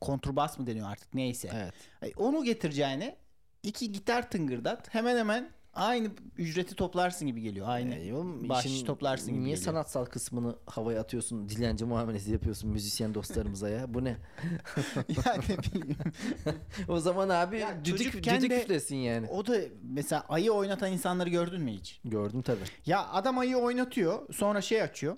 kontrbas 0.00 0.58
mı 0.58 0.66
deniyor 0.66 0.90
artık 0.90 1.14
neyse. 1.14 1.50
Evet. 1.54 1.74
Onu 2.16 2.44
getireceğine 2.44 3.16
iki 3.62 3.92
gitar 3.92 4.30
tıngırdat 4.30 4.94
hemen 4.94 5.16
hemen 5.16 5.50
aynı 5.74 6.08
ücreti 6.38 6.74
toplarsın 6.74 7.26
gibi 7.28 7.40
geliyor. 7.42 7.66
Aynı 7.68 7.94
E, 7.94 8.14
oğlum, 8.14 8.48
bahşiş 8.48 8.72
işin 8.72 8.86
toplarsın 8.86 9.26
gibi 9.34 9.44
Niye 9.44 9.54
geliyor. 9.54 9.64
sanatsal 9.72 10.04
kısmını 10.04 10.56
havaya 10.66 11.00
atıyorsun? 11.00 11.48
Dilenci 11.48 11.84
muamelesi 11.84 12.32
yapıyorsun 12.32 12.70
müzisyen 12.70 13.14
dostlarımıza 13.14 13.68
ya. 13.68 13.94
Bu 13.94 14.04
ne? 14.04 14.16
yani 15.26 15.44
ne 15.48 15.58
bileyim. 15.58 15.96
o 16.88 17.00
zaman 17.00 17.28
abi 17.28 17.58
Ya 17.58 17.84
düdük, 17.84 17.98
çocukken 17.98 18.38
düdük 18.38 18.50
de- 18.50 18.62
üflesin 18.62 18.96
yani. 18.96 19.28
O 19.28 19.46
da 19.46 19.56
mesela 19.82 20.24
ayı 20.28 20.52
oynatan 20.52 20.92
insanları 20.92 21.28
gördün 21.30 21.60
mü 21.62 21.70
hiç? 21.72 22.00
Gördüm 22.04 22.42
tabii. 22.42 22.64
Ya 22.86 23.08
adam 23.08 23.38
ayı 23.38 23.56
oynatıyor 23.56 24.34
sonra 24.34 24.60
şey 24.60 24.82
açıyor. 24.82 25.16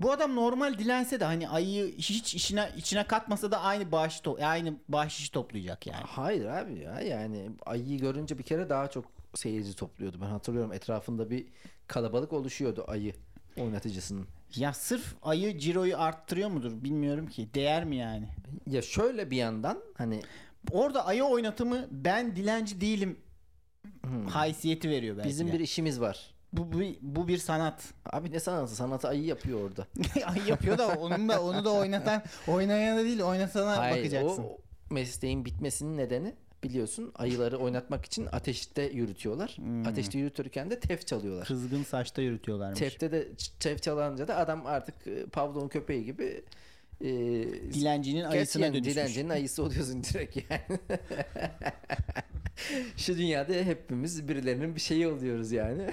Bu 0.00 0.12
adam 0.12 0.36
normal 0.36 0.78
dilense 0.78 1.20
de 1.20 1.24
hani 1.24 1.48
ayıyı 1.48 1.96
hiç 1.96 2.34
işine 2.34 2.72
içine 2.76 3.06
katmasa 3.06 3.50
da 3.50 3.60
aynı 3.60 3.92
bağış 3.92 4.16
to- 4.20 4.44
aynı 4.44 4.74
bahşişi 4.88 5.32
toplayacak 5.32 5.86
yani. 5.86 6.04
Hayır 6.06 6.44
abi 6.46 6.78
ya 6.78 7.00
yani 7.00 7.50
ayıyı 7.66 7.98
görünce 7.98 8.38
bir 8.38 8.42
kere 8.42 8.68
daha 8.68 8.90
çok 8.90 9.04
seyirci 9.34 9.76
topluyordu. 9.76 10.16
Ben 10.20 10.26
hatırlıyorum 10.26 10.72
etrafında 10.72 11.30
bir 11.30 11.46
kalabalık 11.86 12.32
oluşuyordu 12.32 12.84
ayı 12.88 13.12
oynatıcısının. 13.56 14.26
Ya 14.56 14.72
sırf 14.72 15.14
ayı 15.22 15.58
ciroyu 15.58 15.98
arttırıyor 15.98 16.48
mudur 16.50 16.72
bilmiyorum 16.84 17.26
ki. 17.26 17.48
Değer 17.54 17.84
mi 17.84 17.96
yani? 17.96 18.28
Ya 18.66 18.82
şöyle 18.82 19.30
bir 19.30 19.36
yandan 19.36 19.78
hani 19.94 20.22
Orada 20.70 21.06
ayı 21.06 21.24
oynatımı 21.24 21.86
ben 21.90 22.36
dilenci 22.36 22.80
değilim 22.80 23.18
haysiyeti 24.30 24.90
veriyor 24.90 25.16
belki 25.16 25.28
bizim 25.28 25.48
de. 25.48 25.52
bir 25.52 25.60
işimiz 25.60 26.00
var. 26.00 26.33
Bu, 26.56 26.72
bu, 26.72 26.78
bu 27.02 27.28
bir 27.28 27.38
sanat. 27.38 27.84
Abi 28.12 28.32
ne 28.32 28.40
sanatı? 28.40 28.76
Sanatı 28.76 29.08
ayı 29.08 29.24
yapıyor 29.24 29.70
orada. 29.70 29.86
ayı 30.26 30.46
yapıyor 30.46 30.78
da 30.78 30.88
onun 30.88 31.28
da 31.28 31.42
onu 31.42 31.64
da 31.64 31.72
oynatan 31.72 32.22
oynayana 32.48 33.04
değil 33.04 33.22
oynatana 33.22 33.76
Hayır, 33.76 33.98
bakacaksın. 33.98 34.42
o 34.42 34.58
mesleğin 34.90 35.44
bitmesinin 35.44 35.96
nedeni 35.96 36.34
biliyorsun 36.62 37.12
ayıları 37.14 37.58
oynatmak 37.58 38.04
için 38.04 38.28
ateşte 38.32 38.82
yürütüyorlar. 38.82 39.50
Hmm. 39.56 39.86
Ateşte 39.86 40.18
yürütürken 40.18 40.70
de 40.70 40.80
tef 40.80 41.06
çalıyorlar. 41.06 41.46
Kızgın 41.46 41.82
saçta 41.82 42.22
yürütüyorlarmış. 42.22 42.78
Tefte 42.78 43.12
de 43.12 43.28
tef 43.60 43.82
çalınca 43.82 44.28
da 44.28 44.36
adam 44.36 44.66
artık 44.66 45.06
e, 45.06 45.26
Pavlov'un 45.26 45.68
köpeği 45.68 46.04
gibi 46.04 46.44
e, 47.00 47.06
Dilencinin 47.74 48.24
ayısına 48.24 48.34
gerçekten 48.34 48.74
dönüşmüş. 48.74 48.94
dilencinin 48.94 49.28
ayısı 49.28 49.62
oluyorsun 49.62 50.04
direkt 50.04 50.36
yani. 50.50 50.78
Şu 52.96 53.18
dünyada 53.18 53.52
hepimiz 53.52 54.28
birilerinin 54.28 54.74
bir 54.74 54.80
şeyi 54.80 55.08
oluyoruz 55.08 55.52
yani. 55.52 55.90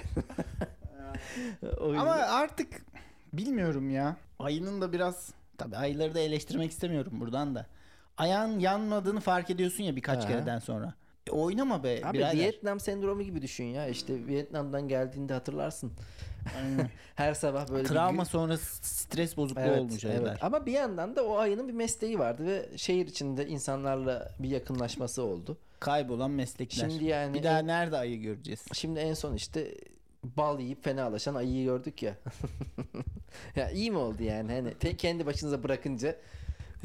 Ama 1.80 2.12
artık 2.12 2.68
bilmiyorum 3.32 3.90
ya. 3.90 4.16
Ayının 4.38 4.80
da 4.80 4.92
biraz 4.92 5.30
tabii 5.58 5.76
ayıları 5.76 6.14
da 6.14 6.20
eleştirmek 6.20 6.70
istemiyorum 6.70 7.12
buradan 7.20 7.54
da. 7.54 7.66
Ayağın 8.16 8.58
yanmadığını 8.58 9.20
fark 9.20 9.50
ediyorsun 9.50 9.84
ya 9.84 9.96
birkaç 9.96 10.24
Ha. 10.24 10.28
kereden 10.28 10.58
sonra. 10.58 10.94
E, 11.26 11.30
oynama 11.30 11.84
be 11.84 12.00
Abi 12.04 12.18
birader. 12.18 12.38
Vietnam 12.38 12.80
sendromu 12.80 13.22
gibi 13.22 13.42
düşün 13.42 13.64
ya. 13.64 13.86
İşte 13.88 14.26
Vietnam'dan 14.26 14.88
geldiğinde 14.88 15.34
hatırlarsın. 15.34 15.92
Aynen. 16.58 16.90
Her 17.14 17.34
sabah 17.34 17.68
böyle 17.70 17.84
bir 17.84 17.88
Travma 17.88 18.24
sonrası 18.24 18.84
stres 18.88 19.36
bozukluğu 19.36 19.62
Evet, 19.62 19.80
olmuş 19.80 20.04
evet. 20.04 20.16
ayılar. 20.18 20.38
Ama 20.42 20.66
bir 20.66 20.72
yandan 20.72 21.16
da 21.16 21.24
o 21.26 21.36
ayının 21.36 21.68
bir 21.68 21.72
mesleği 21.72 22.18
vardı 22.18 22.46
ve 22.46 22.68
şehir 22.76 23.06
içinde 23.06 23.46
insanlarla 23.46 24.34
bir 24.38 24.48
yakınlaşması 24.48 25.22
oldu. 25.22 25.58
Kaybolan 25.80 26.30
meslekler. 26.30 26.90
Şimdi 26.90 27.04
yani 27.04 27.34
bir 27.34 27.42
daha 27.42 27.58
nerede 27.58 27.96
ayı 27.96 28.20
göreceğiz? 28.20 28.64
şimdi 28.72 29.00
en 29.00 29.14
son 29.14 29.34
işte 29.34 29.74
bal 30.24 30.60
yiyip 30.60 30.84
fenalaşan 30.84 31.34
ayıyı 31.34 31.64
gördük 31.64 32.02
ya. 32.02 32.14
Ya 33.56 33.70
iyi 33.70 33.90
mi 33.90 33.98
oldu 33.98 34.22
yani 34.22 34.52
hani 34.52 34.74
tek 34.74 34.98
kendi 34.98 35.26
başınıza 35.26 35.62
bırakınca 35.62 36.16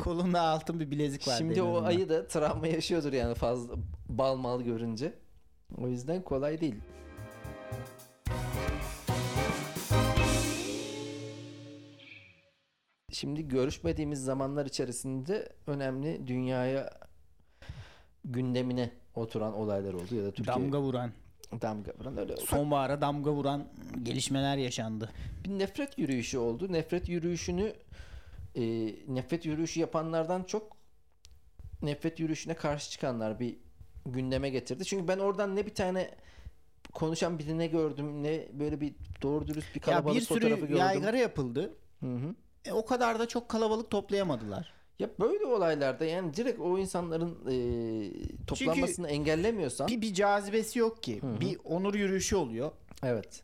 Kolunda 0.03 0.41
altın 0.41 0.79
bir 0.79 0.91
bilezik 0.91 1.27
var. 1.27 1.35
şimdi 1.37 1.61
o 1.61 1.83
ayı 1.83 2.09
da 2.09 2.27
travma 2.27 2.67
yaşıyordur 2.67 3.13
yani 3.13 3.35
fazla 3.35 3.73
bal 4.09 4.35
mal 4.35 4.61
görünce. 4.61 5.13
O 5.77 5.87
yüzden 5.87 6.21
kolay 6.21 6.61
değil. 6.61 6.75
Şimdi 13.17 13.47
görüşmediğimiz 13.47 14.23
zamanlar 14.23 14.65
içerisinde 14.65 15.49
önemli 15.67 16.27
dünyaya 16.27 16.89
gündemine 18.25 18.91
oturan 19.15 19.53
olaylar 19.53 19.93
oldu 19.93 20.15
ya 20.15 20.23
da 20.23 20.31
Türkiye 20.31 20.55
damga 20.55 20.81
vuran, 20.81 21.11
damga 21.61 21.91
vuran 21.99 22.17
öyle 22.17 22.37
sonbahara 22.37 23.01
damga 23.01 23.31
vuran 23.31 23.67
gelişmeler 24.03 24.57
yaşandı. 24.57 25.11
bir 25.45 25.49
nefret 25.49 25.97
yürüyüşü 25.97 26.37
oldu. 26.37 26.73
Nefret 26.73 27.09
yürüyüşünü 27.09 27.73
e, 28.55 28.63
nefret 29.07 29.45
yürüyüşü 29.45 29.79
yapanlardan 29.79 30.43
çok 30.43 30.77
nefret 31.81 32.19
yürüyüşüne 32.19 32.53
karşı 32.53 32.91
çıkanlar 32.91 33.39
bir 33.39 33.57
gündeme 34.05 34.49
getirdi. 34.49 34.85
Çünkü 34.85 35.07
ben 35.07 35.19
oradan 35.19 35.55
ne 35.55 35.65
bir 35.65 35.75
tane 35.75 36.11
konuşan 36.93 37.39
birini 37.39 37.69
gördüm 37.69 38.23
ne 38.23 38.47
böyle 38.53 38.81
bir 38.81 38.95
doğru 39.21 39.47
dürüst 39.47 39.75
bir 39.75 39.79
Ya 39.79 39.85
kalabalık 39.85 40.21
bir 40.21 40.25
fotoğrafı 40.25 40.55
sürü 40.55 40.59
gördüm. 40.59 40.77
yaygara 40.77 41.17
yapıldı. 41.17 41.77
Hı 41.99 42.15
hı. 42.15 42.35
E, 42.65 42.71
o 42.71 42.85
kadar 42.85 43.19
da 43.19 43.27
çok 43.27 43.49
kalabalık 43.49 43.91
toplayamadılar. 43.91 44.73
Ya 44.99 45.09
böyle 45.19 45.45
olaylarda 45.45 46.05
yani 46.05 46.33
direkt 46.33 46.59
o 46.59 46.77
insanların 46.77 47.37
e, 47.49 48.45
toplanmasını 48.47 49.07
engellemiyorsan 49.09 49.87
Bir, 49.87 50.01
bir 50.01 50.13
cazibesi 50.13 50.79
yok 50.79 51.03
ki. 51.03 51.21
Hı 51.21 51.27
hı. 51.27 51.41
Bir 51.41 51.57
onur 51.63 51.93
yürüyüşü 51.93 52.35
oluyor. 52.35 52.71
evet. 53.03 53.43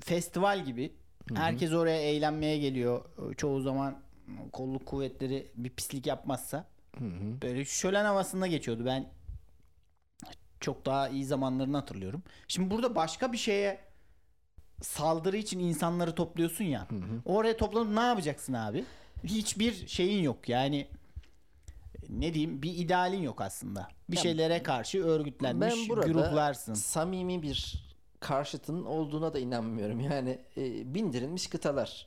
Festival 0.00 0.64
gibi. 0.64 0.92
Hı 1.28 1.34
hı. 1.34 1.38
Herkes 1.38 1.72
oraya 1.72 2.00
eğlenmeye 2.02 2.58
geliyor. 2.58 3.04
Çoğu 3.36 3.60
zaman 3.60 3.98
kolluk 4.52 4.86
kuvvetleri 4.86 5.46
bir 5.56 5.70
pislik 5.70 6.06
yapmazsa 6.06 6.66
Hı 6.98 7.04
hı. 7.04 7.42
böyle 7.42 7.64
şölen 7.64 8.04
havasında 8.04 8.46
geçiyordu. 8.46 8.82
Ben 8.86 9.06
çok 10.60 10.86
daha 10.86 11.08
iyi 11.08 11.24
zamanlarını 11.24 11.76
hatırlıyorum. 11.76 12.22
Şimdi 12.48 12.70
burada 12.70 12.94
başka 12.94 13.32
bir 13.32 13.38
şeye 13.38 13.80
saldırı 14.84 15.36
için 15.36 15.58
insanları 15.58 16.14
topluyorsun 16.14 16.64
ya. 16.64 16.86
Hı 16.90 16.96
hı. 16.96 17.00
Oraya 17.24 17.56
toplanıp 17.56 17.94
ne 17.94 18.00
yapacaksın 18.00 18.52
abi? 18.52 18.84
Hiçbir 19.24 19.86
şeyin 19.88 20.22
yok. 20.22 20.48
Yani 20.48 20.86
ne 22.08 22.34
diyeyim 22.34 22.62
bir 22.62 22.74
idealin 22.76 23.22
yok 23.22 23.40
aslında. 23.40 23.88
Bir 24.10 24.16
Ya, 24.16 24.22
şeylere 24.22 24.62
karşı 24.62 25.04
örgütlenmiş 25.04 25.74
ben 25.74 25.88
burada 25.88 26.06
gruplarsın. 26.06 26.74
samimi 26.74 27.42
bir 27.42 27.84
karşıtın 28.20 28.84
olduğuna 28.84 29.34
da 29.34 29.38
inanmıyorum. 29.38 30.00
Yani 30.00 30.38
e, 30.56 30.94
bindirilmiş 30.94 31.46
kıtalar. 31.46 32.06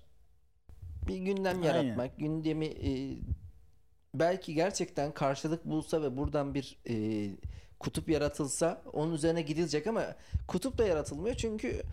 Bir 1.07 1.17
gündem 1.17 1.57
Aynen. 1.57 1.63
yaratmak, 1.84 2.17
gündemi 2.17 2.65
e, 2.65 3.17
belki 4.13 4.53
gerçekten 4.53 5.12
karşılık 5.13 5.65
bulsa 5.65 6.01
ve 6.01 6.17
buradan 6.17 6.53
bir 6.53 6.77
e, 6.89 6.96
kutup 7.79 8.10
yaratılsa 8.10 8.81
onun 8.93 9.13
üzerine 9.13 9.41
gidilecek 9.41 9.88
ama 9.88 10.15
kutup 10.48 10.77
da 10.77 10.88
yaratılmıyor 10.88 11.36
çünkü 11.36 11.84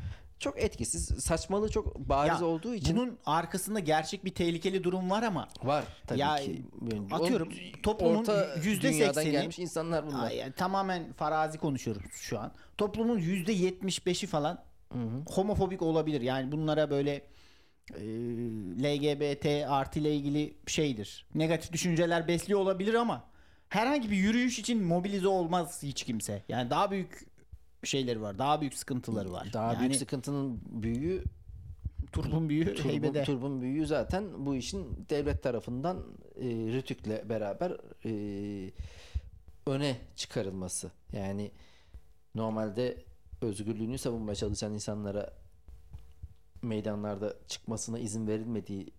çok 0.44 0.62
etkisiz, 0.62 1.06
saçmalığı 1.24 1.68
çok 1.70 1.98
bariz 1.98 2.40
Ya, 2.40 2.46
olduğu 2.46 2.74
için 2.74 2.96
Bunun 2.96 3.18
arkasında 3.26 3.80
gerçek 3.80 4.24
bir 4.24 4.34
tehlikeli 4.34 4.84
durum 4.84 5.10
var 5.10 5.22
ama 5.22 5.48
var 5.62 5.84
tabii 6.06 6.18
Ya, 6.20 6.36
ki. 6.36 6.64
Yani 6.90 7.06
atıyorum, 7.14 7.48
o- 7.78 7.82
toplumun 7.82 8.16
orta 8.16 8.54
yüzde 8.64 8.92
sekseni- 8.92 9.30
gelmiş 9.30 9.58
insanlar 9.58 10.06
bunlar. 10.06 10.30
Yani 10.30 10.52
tamamen 10.52 11.12
farazi 11.12 11.58
konuşuyoruz 11.58 12.02
şu 12.14 12.38
an. 12.38 12.52
Toplumun 12.78 13.18
%75'i 13.18 14.26
falan 14.26 14.58
Hı 14.92 14.98
hı. 14.98 15.22
homofobik 15.34 15.82
olabilir. 15.82 16.20
Yani 16.20 16.52
bunlara 16.52 16.90
böyle 16.90 17.22
e, 17.94 18.02
LGBT 18.82 19.46
artı 19.68 19.98
ile 19.98 20.14
ilgili 20.16 20.56
şeydir. 20.66 21.26
Negatif 21.34 21.72
düşünceler 21.72 22.28
besliyor 22.28 22.60
olabilir 22.60 22.94
ama 22.94 23.24
herhangi 23.68 24.10
bir 24.10 24.16
yürüyüş 24.16 24.58
için 24.58 24.84
mobilize 24.84 25.28
olmaz 25.28 25.82
hiç 25.82 26.02
kimse. 26.02 26.42
Yani 26.48 26.70
daha 26.70 26.90
büyük 26.90 27.33
şeyleri 27.86 28.22
var. 28.22 28.38
Daha 28.38 28.60
büyük 28.60 28.74
sıkıntıları 28.74 29.32
var. 29.32 29.48
Daha 29.52 29.72
yani 29.72 29.80
büyük 29.80 29.96
sıkıntının 29.96 30.60
büyüğü 30.64 31.24
turbun 32.12 32.48
büyüğü 32.48 32.74
Turbun, 32.74 32.88
heybede. 32.88 33.24
turbun 33.24 33.60
büyüğü 33.60 33.86
zaten 33.86 34.46
bu 34.46 34.54
işin 34.54 35.06
devlet 35.10 35.42
tarafından 35.42 35.96
e, 36.36 36.46
Rütük'le 36.48 37.28
beraber 37.28 37.72
e, 38.04 38.70
öne 39.66 39.96
çıkarılması. 40.16 40.90
Yani 41.12 41.50
normalde 42.34 43.04
özgürlüğünü 43.42 43.98
savunmaya 43.98 44.34
çalışan 44.34 44.74
insanlara 44.74 45.32
meydanlarda 46.62 47.34
çıkmasına 47.48 47.98
izin 47.98 48.26
verilmediği 48.26 48.92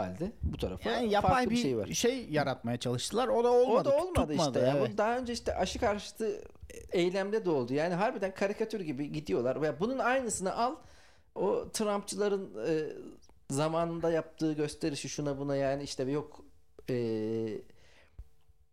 halde 0.00 0.32
bu 0.42 0.56
tarafa 0.56 0.90
yani 0.90 1.10
yapay 1.10 1.46
bir 1.46 1.50
bir 1.50 1.56
şey 1.56 1.76
var. 1.76 1.86
şey 1.86 2.28
yaratmaya 2.30 2.76
çalıştılar. 2.76 3.28
O 3.28 3.44
da 3.44 3.52
olmadı. 3.52 3.88
O 3.88 3.92
da 3.92 4.02
olmadı 4.02 4.28
tutmadı, 4.28 4.58
işte. 4.58 4.60
ya. 4.60 4.76
evet. 4.78 4.92
Bu 4.92 4.98
daha 4.98 5.18
önce 5.18 5.32
işte 5.32 5.54
aşı 5.54 5.78
karşıtı 5.78 6.44
eylemde 6.92 7.44
de 7.44 7.50
oldu. 7.50 7.74
Yani 7.74 7.94
harbiden 7.94 8.34
karikatür 8.34 8.80
gibi 8.80 9.12
gidiyorlar. 9.12 9.62
Ve 9.62 9.80
bunun 9.80 9.98
aynısını 9.98 10.56
al. 10.56 10.76
O 11.34 11.68
Trumpçıların 11.72 12.50
e, 12.66 12.92
zamanında 13.50 14.10
yaptığı 14.12 14.52
gösterişi 14.52 15.08
şuna 15.08 15.38
buna 15.38 15.56
yani 15.56 15.82
işte 15.82 16.02
yok 16.02 16.44
e, 16.90 16.94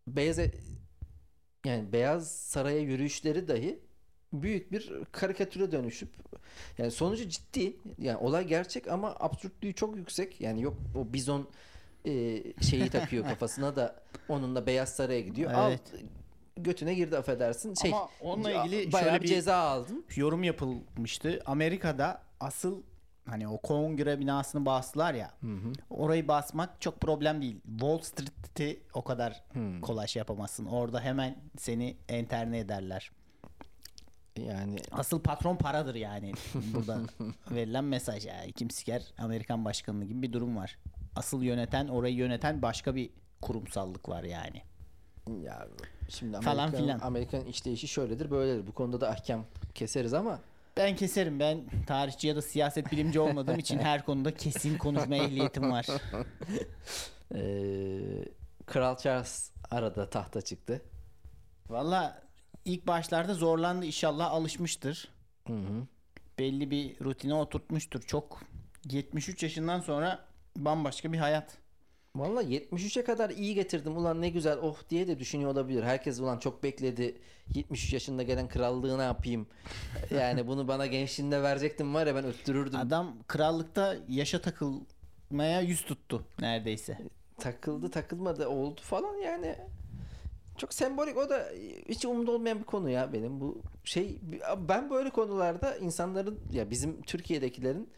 beyaz 0.07 0.39
e- 0.39 0.51
yani 1.65 1.93
beyaz 1.93 2.31
saraya 2.31 2.79
yürüyüşleri 2.79 3.47
dahi 3.47 3.79
büyük 4.33 4.71
bir 4.71 4.91
karikatüre 5.11 5.71
dönüşüp 5.71 6.09
yani 6.77 6.91
sonucu 6.91 7.29
ciddi 7.29 7.75
yani 7.99 8.17
olay 8.17 8.47
gerçek 8.47 8.87
ama 8.87 9.15
absürtlüğü 9.19 9.73
çok 9.73 9.95
yüksek 9.97 10.41
yani 10.41 10.61
yok 10.61 10.77
o 10.95 11.13
bizon 11.13 11.47
e, 12.05 12.43
şeyi 12.61 12.89
takıyor 12.89 13.25
kafasına 13.29 13.75
da 13.75 13.95
onunla 14.29 14.65
beyaz 14.65 14.89
saraya 14.89 15.21
gidiyor 15.21 15.51
al 15.51 15.69
Evet. 15.71 15.81
götüne 16.57 16.93
girdi 16.93 17.17
affedersin 17.17 17.73
şey 17.73 17.91
Ama 17.93 18.09
onunla 18.21 18.51
ilgili 18.51 18.91
bayağı 18.91 19.09
şöyle 19.09 19.23
bir 19.23 19.27
ceza 19.27 19.55
aldın 19.55 20.05
yorum 20.15 20.43
yapılmıştı. 20.43 21.41
Amerika'da 21.45 22.21
asıl 22.39 22.81
hani 23.25 23.47
o 23.47 23.57
kongre 23.57 24.19
binasını 24.19 24.65
bastılar 24.65 25.13
ya. 25.13 25.31
Orayı 25.89 26.27
basmak 26.27 26.81
çok 26.81 26.99
problem 27.01 27.41
değil. 27.41 27.61
Wall 27.67 27.97
Street'i 27.99 28.79
o 28.93 29.03
kadar 29.03 29.43
Hmm. 29.53 29.81
kolay 29.81 30.07
şey 30.07 30.19
yapamazsın. 30.19 30.65
Orada 30.65 31.01
hemen 31.01 31.37
seni 31.57 31.97
enterne 32.09 32.59
ederler. 32.59 33.11
Yani 34.41 34.75
Asıl 34.91 35.19
patron 35.21 35.55
paradır 35.55 35.95
yani. 35.95 36.33
Burada 36.73 36.99
verilen 37.51 37.83
mesaj 37.83 38.25
ya. 38.25 38.35
Kim 38.55 38.69
siker 38.71 39.03
Amerikan 39.17 39.65
başkanlığı 39.65 40.05
gibi 40.05 40.21
bir 40.21 40.33
durum 40.33 40.57
var. 40.57 40.77
Asıl 41.15 41.43
yöneten 41.43 41.87
orayı 41.87 42.15
yöneten 42.15 42.61
başka 42.61 42.95
bir 42.95 43.09
kurumsallık 43.41 44.09
var 44.09 44.23
yani. 44.23 44.61
Ya 45.43 45.67
şimdi 46.09 46.41
Falan 46.41 46.57
Amerikan, 46.67 46.81
filan. 46.83 46.99
Amerikan 46.99 47.45
işleyişi 47.45 47.87
şöyledir 47.87 48.31
böyledir. 48.31 48.67
Bu 48.67 48.71
konuda 48.73 49.01
da 49.01 49.09
ahkam 49.09 49.45
keseriz 49.75 50.13
ama 50.13 50.39
Ben 50.77 50.95
keserim. 50.95 51.39
Ben 51.39 51.61
tarihçi 51.87 52.27
ya 52.27 52.35
da 52.35 52.41
siyaset 52.41 52.91
bilimci 52.91 53.19
olmadığım 53.19 53.59
için 53.59 53.79
her 53.79 54.05
konuda 54.05 54.33
kesin 54.35 54.77
konuşma 54.77 55.15
ehliyetim 55.15 55.71
var. 55.71 55.87
eee, 57.35 58.25
Kral 58.65 58.97
Charles 58.97 59.51
arada 59.71 60.09
tahta 60.09 60.41
çıktı. 60.41 60.81
Valla 61.69 62.21
ilk 62.67 62.87
başlarda 62.87 63.33
zorlandı 63.33 63.85
inşallah 63.85 64.31
alışmıştır. 64.31 65.09
Hı 65.47 65.53
hı. 65.53 65.87
Belli 66.39 66.71
bir 66.71 66.99
rutine 66.99 67.33
oturtmuştur. 67.33 68.01
Çok 68.01 68.41
73 68.91 69.43
yaşından 69.43 69.79
sonra 69.79 70.25
bambaşka 70.55 71.13
bir 71.13 71.17
hayat. 71.17 71.57
Valla 72.15 72.43
73'e 72.43 73.03
kadar 73.03 73.29
iyi 73.29 73.55
getirdim 73.55 73.97
ulan 73.97 74.21
ne 74.21 74.29
güzel 74.29 74.57
oh 74.57 74.77
diye 74.89 75.07
de 75.07 75.19
düşünüyor 75.19 75.51
olabilir. 75.51 75.83
Herkes 75.83 76.19
ulan 76.19 76.39
çok 76.39 76.63
bekledi 76.63 77.17
73 77.55 77.93
yaşında 77.93 78.23
gelen 78.23 78.47
krallığı 78.47 78.97
ne 78.97 79.03
yapayım. 79.03 79.47
Yani 80.11 80.47
bunu 80.47 80.67
bana 80.67 80.85
gençliğinde 80.85 81.43
verecektim 81.43 81.93
var 81.93 82.07
ya 82.07 82.15
ben 82.15 82.25
öttürürdüm. 82.25 82.79
Adam 82.79 83.15
krallıkta 83.27 83.95
yaşa 84.09 84.41
takılmaya 84.41 85.61
yüz 85.61 85.85
tuttu 85.85 86.25
neredeyse. 86.39 86.97
Takıldı 87.39 87.91
takılmadı 87.91 88.47
oldu 88.47 88.81
falan 88.83 89.15
yani. 89.15 89.55
Çok 90.57 90.73
sembolik 90.73 91.17
o 91.17 91.29
da 91.29 91.49
hiç 91.89 92.05
umurumda 92.05 92.31
olmayan 92.31 92.59
bir 92.59 92.63
konu 92.63 92.89
ya 92.89 93.13
benim 93.13 93.41
bu 93.41 93.61
şey 93.83 94.19
ben 94.57 94.89
böyle 94.89 95.09
konularda 95.09 95.77
insanların 95.77 96.39
ya 96.51 96.69
bizim 96.69 97.01
Türkiye'dekilerin 97.01 97.89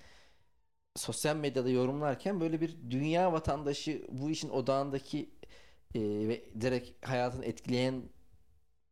sosyal 0.95 1.35
medyada 1.35 1.69
yorumlarken 1.69 2.39
böyle 2.41 2.61
bir 2.61 2.77
dünya 2.89 3.33
vatandaşı 3.33 4.07
bu 4.11 4.29
işin 4.29 4.49
odağındaki 4.49 5.29
e, 5.95 5.99
ve 6.01 6.45
direkt 6.61 7.07
hayatını 7.07 7.45
etkileyen 7.45 8.03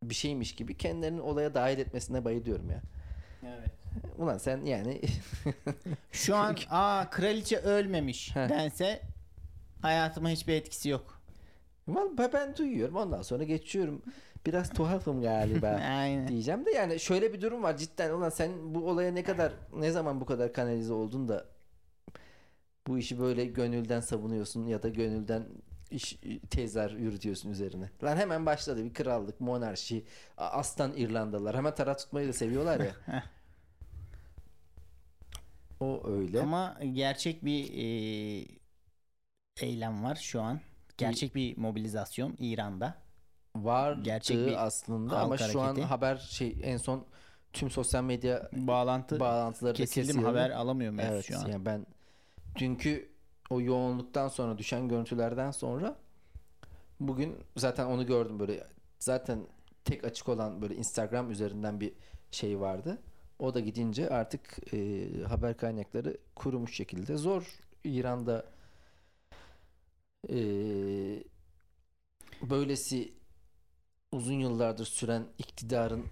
bir 0.02 0.14
şeymiş 0.14 0.54
gibi 0.54 0.76
kendilerini 0.76 1.20
olaya 1.20 1.54
dahil 1.54 1.78
etmesine 1.78 2.24
bayılıyorum 2.24 2.70
ya. 2.70 2.82
Evet. 3.42 3.70
Ulan 4.18 4.38
sen 4.38 4.64
yani 4.64 5.00
Şu 6.12 6.36
an 6.36 6.56
aa 6.70 7.10
kraliçe 7.10 7.58
ölmemiş 7.58 8.36
Heh. 8.36 8.48
dense 8.48 9.02
hayatıma 9.82 10.28
hiçbir 10.28 10.54
etkisi 10.54 10.88
yok. 10.88 11.17
Vallahi 11.88 12.32
ben 12.32 12.56
duyuyorum 12.56 12.96
ondan 12.96 13.22
sonra 13.22 13.44
geçiyorum. 13.44 14.02
Biraz 14.46 14.70
tuhafım 14.70 15.22
galiba. 15.22 15.80
Diyeceğim 16.28 16.66
de 16.66 16.70
yani 16.70 17.00
şöyle 17.00 17.32
bir 17.32 17.40
durum 17.40 17.62
var 17.62 17.76
cidden 17.76 18.10
ulan 18.10 18.28
sen 18.30 18.74
bu 18.74 18.88
olaya 18.90 19.12
ne 19.12 19.22
kadar 19.22 19.52
ne 19.76 19.90
zaman 19.90 20.20
bu 20.20 20.26
kadar 20.26 20.52
kanalize 20.52 20.92
oldun 20.92 21.28
da 21.28 21.44
bu 22.86 22.98
işi 22.98 23.18
böyle 23.18 23.44
gönülden 23.44 24.00
savunuyorsun 24.00 24.66
ya 24.66 24.82
da 24.82 24.88
gönülden 24.88 25.46
iş 25.90 26.20
tezler 26.50 26.90
yürütüyorsun 26.90 27.50
üzerine. 27.50 27.90
Lan 28.02 28.16
hemen 28.16 28.46
başladı 28.46 28.84
bir 28.84 28.94
krallık, 28.94 29.40
monarşi, 29.40 30.04
aslan 30.36 30.92
İrlandalılar. 30.96 31.56
Hemen 31.56 31.74
taraf 31.74 31.98
tutmayı 31.98 32.28
da 32.28 32.32
seviyorlar 32.32 32.80
ya. 32.80 32.92
o 35.80 36.02
öyle. 36.10 36.40
Ama 36.40 36.80
gerçek 36.92 37.44
bir 37.44 37.72
e, 37.72 38.46
eylem 39.60 40.04
var 40.04 40.16
şu 40.16 40.42
an. 40.42 40.60
Gerçek 40.98 41.34
bir 41.34 41.58
mobilizasyon 41.58 42.36
İran'da. 42.38 42.94
Vardı 43.56 44.00
gerçek 44.02 44.36
bir 44.36 44.66
aslında 44.66 45.18
ama 45.18 45.38
şu 45.38 45.60
an 45.60 45.64
hareketi. 45.64 45.86
haber 45.86 46.16
şey 46.16 46.56
en 46.62 46.76
son 46.76 47.04
tüm 47.52 47.70
sosyal 47.70 48.04
medya 48.04 48.48
Bağlantı 48.52 49.20
bağlantıları 49.20 49.74
kesildi 49.74 50.20
haber 50.20 50.50
alamıyor 50.50 50.92
muyuz 50.92 51.08
Evet 51.12 51.24
şu 51.24 51.38
an? 51.38 51.46
yani 51.46 51.66
ben 51.66 51.86
dünkü 52.58 53.08
o 53.50 53.60
yoğunluktan 53.60 54.28
sonra 54.28 54.58
düşen 54.58 54.88
görüntülerden 54.88 55.50
sonra 55.50 55.96
bugün 57.00 57.36
zaten 57.56 57.86
onu 57.86 58.06
gördüm 58.06 58.40
böyle 58.40 58.66
zaten 58.98 59.46
tek 59.84 60.04
açık 60.04 60.28
olan 60.28 60.62
böyle 60.62 60.74
Instagram 60.76 61.30
üzerinden 61.30 61.80
bir 61.80 61.92
şey 62.30 62.60
vardı. 62.60 62.98
O 63.38 63.54
da 63.54 63.60
gidince 63.60 64.10
artık 64.10 64.74
e, 64.74 65.08
haber 65.28 65.56
kaynakları 65.56 66.16
kurumuş 66.34 66.76
şekilde 66.76 67.16
zor 67.16 67.58
İran'da 67.84 68.44
e, 70.28 70.38
böylesi 72.42 73.12
uzun 74.12 74.38
yıllardır 74.40 74.84
süren 74.84 75.26
iktidarın 75.38 76.06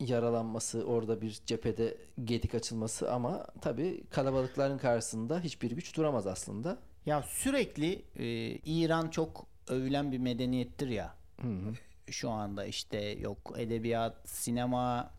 yaralanması, 0.00 0.84
orada 0.84 1.20
bir 1.20 1.40
cephede 1.46 1.96
gedik 2.24 2.54
açılması 2.54 3.12
ama 3.12 3.46
tabii 3.60 4.04
kalabalıkların 4.10 4.78
karşısında 4.78 5.40
hiçbir 5.40 5.70
güç 5.70 5.96
duramaz 5.96 6.26
aslında. 6.26 6.78
Ya 7.06 7.22
sürekli 7.22 8.04
e, 8.16 8.26
İran 8.50 9.08
çok 9.08 9.46
övülen 9.68 10.12
bir 10.12 10.18
medeniyettir 10.18 10.88
ya. 10.88 11.14
Hı 11.40 11.48
hı. 11.48 11.74
Şu 12.10 12.30
anda 12.30 12.64
işte 12.64 12.98
yok 12.98 13.54
edebiyat, 13.56 14.28
sinema, 14.28 15.10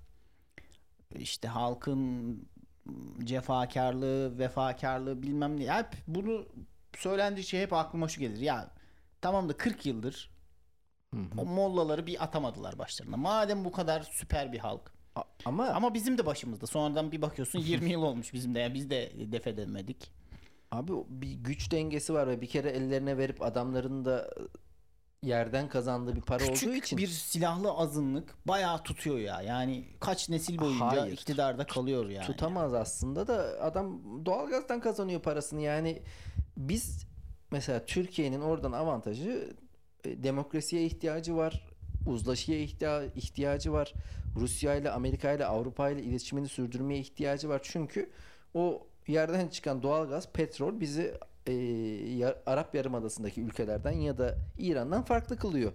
işte 1.16 1.48
halkın 1.48 2.42
cefakarlığı, 3.24 4.40
vefakarlığı 4.40 5.24
bilmem 5.24 5.60
ne. 5.60 5.74
Hep 5.74 5.88
bunu 6.08 6.46
söylendikçe 6.98 7.62
hep 7.62 7.74
aklıma 7.74 8.08
şu 8.08 8.20
gelir. 8.20 8.40
Ya 8.40 8.70
tamam 9.22 9.50
da 9.50 9.58
40 9.58 9.86
yıldır 9.86 10.32
Hı 11.14 11.20
hı. 11.22 11.42
o 11.42 11.46
mollaları 11.46 12.08
bir 12.08 12.24
atamadılar 12.24 12.80
başlarına. 12.80 13.18
Madem 13.18 13.66
bu 13.66 13.72
kadar 13.72 14.02
süper 14.02 14.54
bir 14.54 14.60
halk. 14.60 14.92
A- 15.16 15.22
Ama 15.46 15.68
Ama 15.68 15.94
bizim 15.94 16.18
de 16.18 16.26
başımızda. 16.26 16.68
Sonradan 16.68 17.12
bir 17.12 17.22
bakıyorsun 17.22 17.60
20 17.60 17.90
yıl 17.92 18.02
olmuş 18.02 18.34
bizim 18.34 18.56
de. 18.56 18.60
Yani 18.60 18.74
biz 18.74 18.90
de 18.90 19.12
def 19.32 19.48
edemedik. 19.48 20.12
abi 20.72 20.92
bir 21.10 21.32
güç 21.34 21.72
dengesi 21.72 22.14
var 22.14 22.28
ve 22.28 22.42
bir 22.42 22.48
kere 22.48 22.70
ellerine 22.70 23.18
verip 23.18 23.42
adamların 23.42 24.06
da 24.06 24.30
yerden 25.28 25.70
kazandığı 25.70 26.16
bir 26.16 26.22
para 26.22 26.38
Küçük 26.46 26.70
olduğu 26.70 26.76
için 26.78 26.98
bir 26.98 27.08
silahlı 27.08 27.72
azınlık 27.72 28.36
bayağı 28.48 28.84
tutuyor 28.84 29.18
ya. 29.18 29.42
Yani 29.42 29.86
kaç 30.00 30.30
nesil 30.30 30.60
boyunca 30.60 30.86
Hayır. 31.02 31.14
iktidarda 31.14 31.66
kalıyor 31.66 32.10
yani. 32.10 32.26
tutamaz 32.28 32.74
aslında 32.74 33.28
da 33.28 33.62
adam 33.62 34.02
doğalgazdan 34.26 34.80
kazanıyor 34.80 35.22
parasını 35.22 35.62
yani 35.62 36.02
biz 36.58 37.06
mesela 37.52 37.86
Türkiye'nin 37.86 38.42
oradan 38.42 38.72
avantajı 38.72 39.54
e, 40.06 40.24
demokrasiye 40.24 40.86
ihtiyacı 40.86 41.36
var 41.36 41.68
uzlaşıya 42.08 42.60
ihtiya- 42.60 43.14
ihtiyacı 43.16 43.74
var 43.74 43.94
Rusya 44.36 44.76
ile 44.76 44.92
Amerika 44.92 45.32
ile 45.34 45.46
Avrupa 45.46 45.90
ile 45.90 46.04
iletişimini 46.04 46.48
sürdürmeye 46.48 47.00
ihtiyacı 47.00 47.50
var 47.50 47.60
çünkü 47.64 48.10
o 48.54 48.88
yerden 49.08 49.48
çıkan 49.48 49.84
doğalgaz 49.84 50.32
petrol 50.32 50.80
bizi 50.80 51.14
e, 51.48 51.54
ya- 52.18 52.36
Arap 52.46 52.76
Yarımadası'ndaki 52.76 53.42
ülkelerden 53.42 53.92
ya 53.92 54.18
da 54.18 54.36
İran'dan 54.58 55.04
farklı 55.04 55.38
kılıyor. 55.38 55.72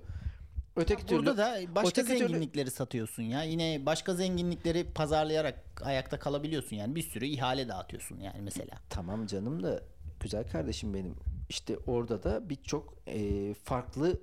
Öteki 0.77 1.07
türlü 1.07 1.19
Burada 1.19 1.37
da 1.37 1.59
başka 1.75 1.89
öteki 2.01 2.19
türlü- 2.19 2.29
zenginlikleri 2.29 2.71
satıyorsun 2.71 3.23
ya. 3.23 3.43
Yine 3.43 3.87
başka 3.87 4.15
zenginlikleri 4.15 4.85
pazarlayarak 4.85 5.83
ayakta 5.85 6.19
kalabiliyorsun 6.19 6.77
yani. 6.77 6.95
Bir 6.95 7.03
sürü 7.03 7.27
ihale 7.27 7.69
dağıtıyorsun 7.69 8.21
yani 8.21 8.43
mesela. 8.43 8.75
Tamam 8.91 9.27
canım 9.27 9.63
da 9.63 9.83
güzel 10.21 10.49
kardeşim 10.51 10.95
benim. 10.95 11.15
İşte 11.49 11.79
orada 11.87 12.23
da 12.23 12.49
birçok 12.51 12.95
e, 13.07 13.55
farklı 13.55 14.21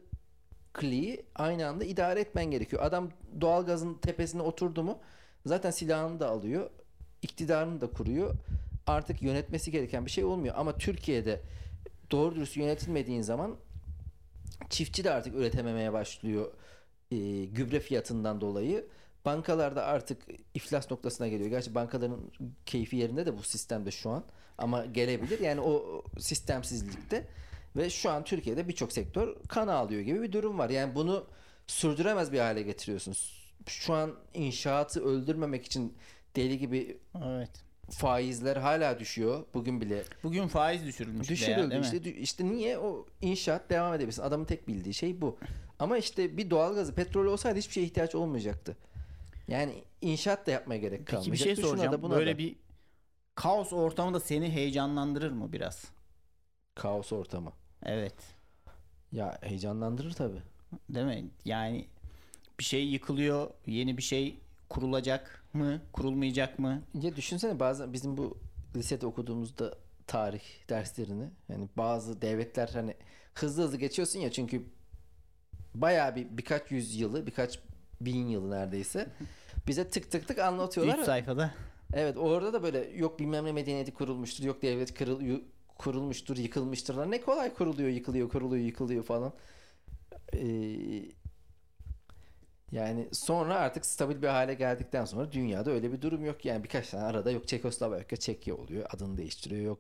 kliği 0.74 1.26
aynı 1.36 1.68
anda 1.68 1.84
idare 1.84 2.20
etmen 2.20 2.46
gerekiyor. 2.46 2.82
Adam 2.84 3.10
doğalgazın 3.42 3.94
tepesine 3.94 4.42
oturdu 4.42 4.84
mu 4.84 5.00
zaten 5.46 5.72
silahını 5.72 6.20
da 6.20 6.30
alıyor. 6.30 6.70
iktidarını 7.22 7.82
da 7.82 7.88
kuruyor. 7.88 8.36
Artık 8.90 9.22
yönetmesi 9.22 9.72
gereken 9.72 10.06
bir 10.06 10.12
şey 10.12 10.24
olmuyor. 10.24 10.56
Ama 10.58 10.78
Türkiye'de 10.78 11.42
doğru 12.12 12.36
dürüst 12.36 12.58
yönetilmediğin 12.58 13.22
zaman 13.22 13.58
çiftçi 14.70 15.04
de 15.04 15.12
artık 15.12 15.36
üretememeye 15.36 15.94
başlıyor 15.94 16.54
e, 17.12 17.46
gübre 17.46 17.80
fiyatından 17.80 18.42
dolayı. 18.42 18.88
Bankalarda 19.26 19.86
artık 19.86 20.22
iflas 20.54 20.92
noktasına 20.92 21.28
geliyor. 21.28 21.50
Gerçi 21.50 21.76
bankaların 21.76 22.32
keyfi 22.66 22.96
yerinde 22.96 23.26
de 23.26 23.38
bu 23.38 23.44
sistemde 23.44 23.92
şu 23.92 24.10
an. 24.10 24.24
Ama 24.58 24.86
gelebilir. 24.86 25.40
Yani 25.40 25.62
o 25.62 26.04
sistemsizlikte 26.20 27.28
ve 27.76 27.90
şu 27.90 28.10
an 28.10 28.24
Türkiye'de 28.24 28.68
birçok 28.68 28.94
sektör 28.94 29.36
kan 29.48 29.68
ağlıyor 29.68 30.02
gibi 30.02 30.22
bir 30.22 30.32
durum 30.32 30.60
var. 30.60 30.70
Yani 30.70 30.96
bunu 30.96 31.26
sürdüremez 31.68 32.32
bir 32.32 32.40
hale 32.40 32.62
getiriyorsunuz. 32.62 33.54
Şu 33.68 33.94
an 33.94 34.16
inşaatı 34.34 35.04
öldürmemek 35.06 35.66
için 35.66 35.98
deli 36.36 36.58
gibi 36.58 36.98
Evet. 37.26 37.69
Faizler 37.90 38.58
hala 38.58 39.00
düşüyor. 39.00 39.46
Bugün 39.54 39.82
bile 39.82 40.04
Bugün 40.24 40.48
faiz 40.48 40.86
düşürülmüş. 40.86 41.30
bir 41.30 41.34
Düşürüldü 41.36 41.76
mi? 41.76 41.82
işte 41.84 41.98
dü- 41.98 42.14
işte 42.18 42.46
niye 42.46 42.78
o 42.80 43.06
inşaat 43.22 43.70
devam 43.70 43.94
edebilsin 43.94 44.22
adamın 44.22 44.46
tek 44.46 44.68
bildiği 44.68 44.94
şey 44.94 45.22
bu 45.22 45.38
ama 45.80 45.98
işte 45.98 46.38
bir 46.38 46.50
doğalgazı 46.50 46.96
petrol 46.96 47.26
olsaydı 47.26 47.60
hiçbir 47.60 47.74
şeye 47.74 47.86
ihtiyaç 47.86 48.16
olmayacaktı 48.16 48.78
yani 49.48 49.84
inşaat 50.02 50.48
da 50.48 50.52
yapmaya 50.52 50.78
gerek 50.78 51.00
Peki 51.00 51.12
bir 51.12 51.16
kalmayacaktı 51.22 51.46
şey 51.46 51.56
Şuna 51.56 51.66
da 51.66 51.70
soracağım. 51.78 52.02
buna 52.02 52.16
Böyle 52.16 52.34
da. 52.34 52.38
bir 52.38 52.56
kaos 53.36 53.74
ortamı 53.74 54.14
da 54.14 54.20
seni 54.20 54.52
heyecanlandırır 54.52 55.32
mı 55.32 55.52
biraz? 55.54 55.86
kaos 56.76 57.12
ortamı 57.14 57.52
Evet. 57.84 58.16
ya 59.12 59.38
heyecanlandırır 59.42 60.12
tabi 60.14 60.36
Değil 60.90 61.06
mi? 61.06 61.30
Yani 61.46 61.88
bir 62.60 62.64
şey 62.64 62.88
yıkılıyor, 62.88 63.50
yeni 63.66 63.98
bir 63.98 64.02
şey 64.04 64.40
kurulacak 64.70 65.44
mı, 65.54 65.82
kurulmayacak 65.94 66.60
mı? 66.60 66.82
ya 67.02 67.16
düşünsene 67.16 67.60
bazen 67.60 67.94
bizim 67.94 68.18
bu 68.18 68.38
lisede 68.76 69.06
okuduğumuzda 69.06 69.74
tarih 70.08 70.42
derslerini 70.70 71.30
yani 71.50 71.70
bazı 71.78 72.22
devletler 72.22 72.70
hani 72.74 72.96
hızlı 73.34 73.64
hızlı 73.64 73.78
geçiyorsun 73.78 74.20
ya 74.20 74.32
çünkü 74.32 74.64
bayağı 75.76 76.16
bir 76.16 76.28
birkaç 76.38 76.72
yüz 76.72 76.96
yılı 76.96 77.28
birkaç 77.28 77.60
bin 78.02 78.28
yılı 78.28 78.52
neredeyse 78.52 79.08
bize 79.68 79.90
tık 79.90 80.12
tık 80.12 80.28
tık 80.28 80.40
anlatıyorlar 80.40 81.00
3 81.00 81.06
sayfada. 81.06 81.52
Evet 81.94 82.18
orada 82.18 82.54
da 82.54 82.64
böyle 82.64 82.90
yok 82.96 83.20
bilmem 83.20 83.46
ne 83.46 83.52
medeniyeti 83.52 83.94
kurulmuştur 83.94 84.44
yok 84.44 84.62
devlet 84.62 84.94
kırıl, 84.94 85.40
kurulmuştur 85.78 86.38
yıkılmıştır 86.38 87.12
ne 87.12 87.22
kolay 87.22 87.54
kuruluyor 87.54 87.90
yıkılıyor 87.90 88.30
kuruluyor 88.30 88.66
yıkılıyor 88.66 89.04
falan. 89.04 89.34
Ee, 90.34 90.40
yani 92.72 93.08
sonra 93.12 93.56
artık 93.56 93.86
stabil 93.86 94.22
bir 94.22 94.28
hale 94.28 94.54
geldikten 94.54 95.06
sonra 95.06 95.32
dünyada 95.32 95.72
öyle 95.72 95.92
bir 95.92 96.02
durum 96.02 96.26
yok. 96.26 96.46
Yani 96.46 96.64
birkaç 96.64 96.90
tane 96.90 97.04
arada 97.04 97.32
yok. 97.32 97.48
Çekoslovakya 97.48 98.18
Çekya 98.18 98.56
oluyor. 98.56 98.86
Adını 98.94 99.18
değiştiriyor. 99.18 99.62
Yok. 99.62 99.80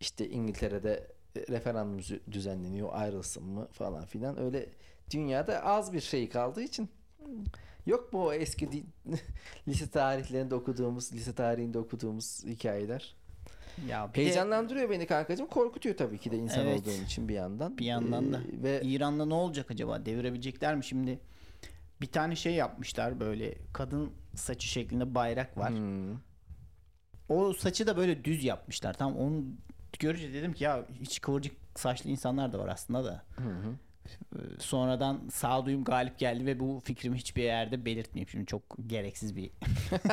İşte 0.00 0.28
İngiltere'de 0.28 1.06
referandum 1.36 1.98
düz- 1.98 2.20
düzenleniyor. 2.32 2.88
Ayrılsın 2.92 3.44
mı 3.44 3.68
falan 3.72 4.04
filan. 4.04 4.40
Öyle 4.40 4.66
dünyada 5.10 5.64
az 5.64 5.92
bir 5.92 6.00
şey 6.00 6.28
kaldığı 6.28 6.62
için 6.62 6.88
yok 7.86 8.12
bu 8.12 8.34
eski 8.34 8.68
lise 9.68 9.90
tarihlerinde 9.90 10.54
okuduğumuz 10.54 11.12
lise 11.12 11.34
tarihinde 11.34 11.78
okuduğumuz 11.78 12.44
hikayeler. 12.44 13.14
Ya 13.88 14.08
bir 14.10 14.14
de 14.14 14.24
heyecanlandırıyor 14.24 14.90
beni 14.90 15.06
kankacığım. 15.06 15.46
Korkutuyor 15.46 15.96
tabii 15.96 16.18
ki 16.18 16.30
de 16.30 16.36
insan 16.36 16.66
Evet. 16.66 16.80
olduğum 16.80 17.04
için 17.04 17.28
bir 17.28 17.34
yandan. 17.34 17.78
Bir 17.78 17.84
yandan 17.84 18.32
da. 18.32 18.38
Ee, 18.38 18.62
ve 18.62 18.80
İran'da 18.84 19.26
ne 19.26 19.34
olacak 19.34 19.70
acaba? 19.70 20.06
Devirebilecekler 20.06 20.74
mi? 20.74 20.84
Şimdi? 20.84 21.18
Bir 22.02 22.06
tane 22.06 22.36
şey 22.36 22.54
yapmışlar 22.54 23.20
böyle 23.20 23.54
kadın 23.72 24.12
saçı 24.34 24.68
şeklinde 24.68 25.14
bayrak 25.14 25.58
var. 25.58 25.70
Hmm. 25.70 26.18
O 27.28 27.52
saçı 27.52 27.86
da 27.86 27.96
böyle 27.96 28.24
düz 28.24 28.44
yapmışlar. 28.44 28.94
Tam 28.94 29.16
onu 29.16 29.44
görünce 29.98 30.32
dedim 30.32 30.52
ki 30.52 30.64
ya 30.64 30.86
hiç 31.00 31.20
kıvırcık 31.20 31.56
saçlı 31.74 32.10
insanlar 32.10 32.52
da 32.52 32.58
var 32.58 32.68
aslında 32.68 33.04
da. 33.04 33.22
Hı 33.36 33.48
hı. 33.48 33.74
Ee, 34.36 34.38
Sonradan 34.58 35.28
sağduyum 35.32 35.84
galip 35.84 36.18
geldi 36.18 36.46
ve 36.46 36.60
bu 36.60 36.80
fikrimi 36.84 37.16
hiçbir 37.16 37.42
yerde 37.42 37.84
belirtmeyeyim. 37.84 38.28
Şimdi 38.28 38.46
çok 38.46 38.62
gereksiz 38.86 39.36
bir 39.36 39.50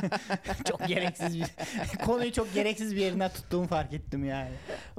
çok 0.65 0.87
gereksiz 0.87 1.39
bir 1.39 1.47
konuyu 2.05 2.31
çok 2.31 2.53
gereksiz 2.53 2.95
bir 2.95 3.01
yerinden 3.01 3.29
tuttuğumu 3.29 3.67
fark 3.67 3.93
ettim 3.93 4.25
yani. 4.25 4.51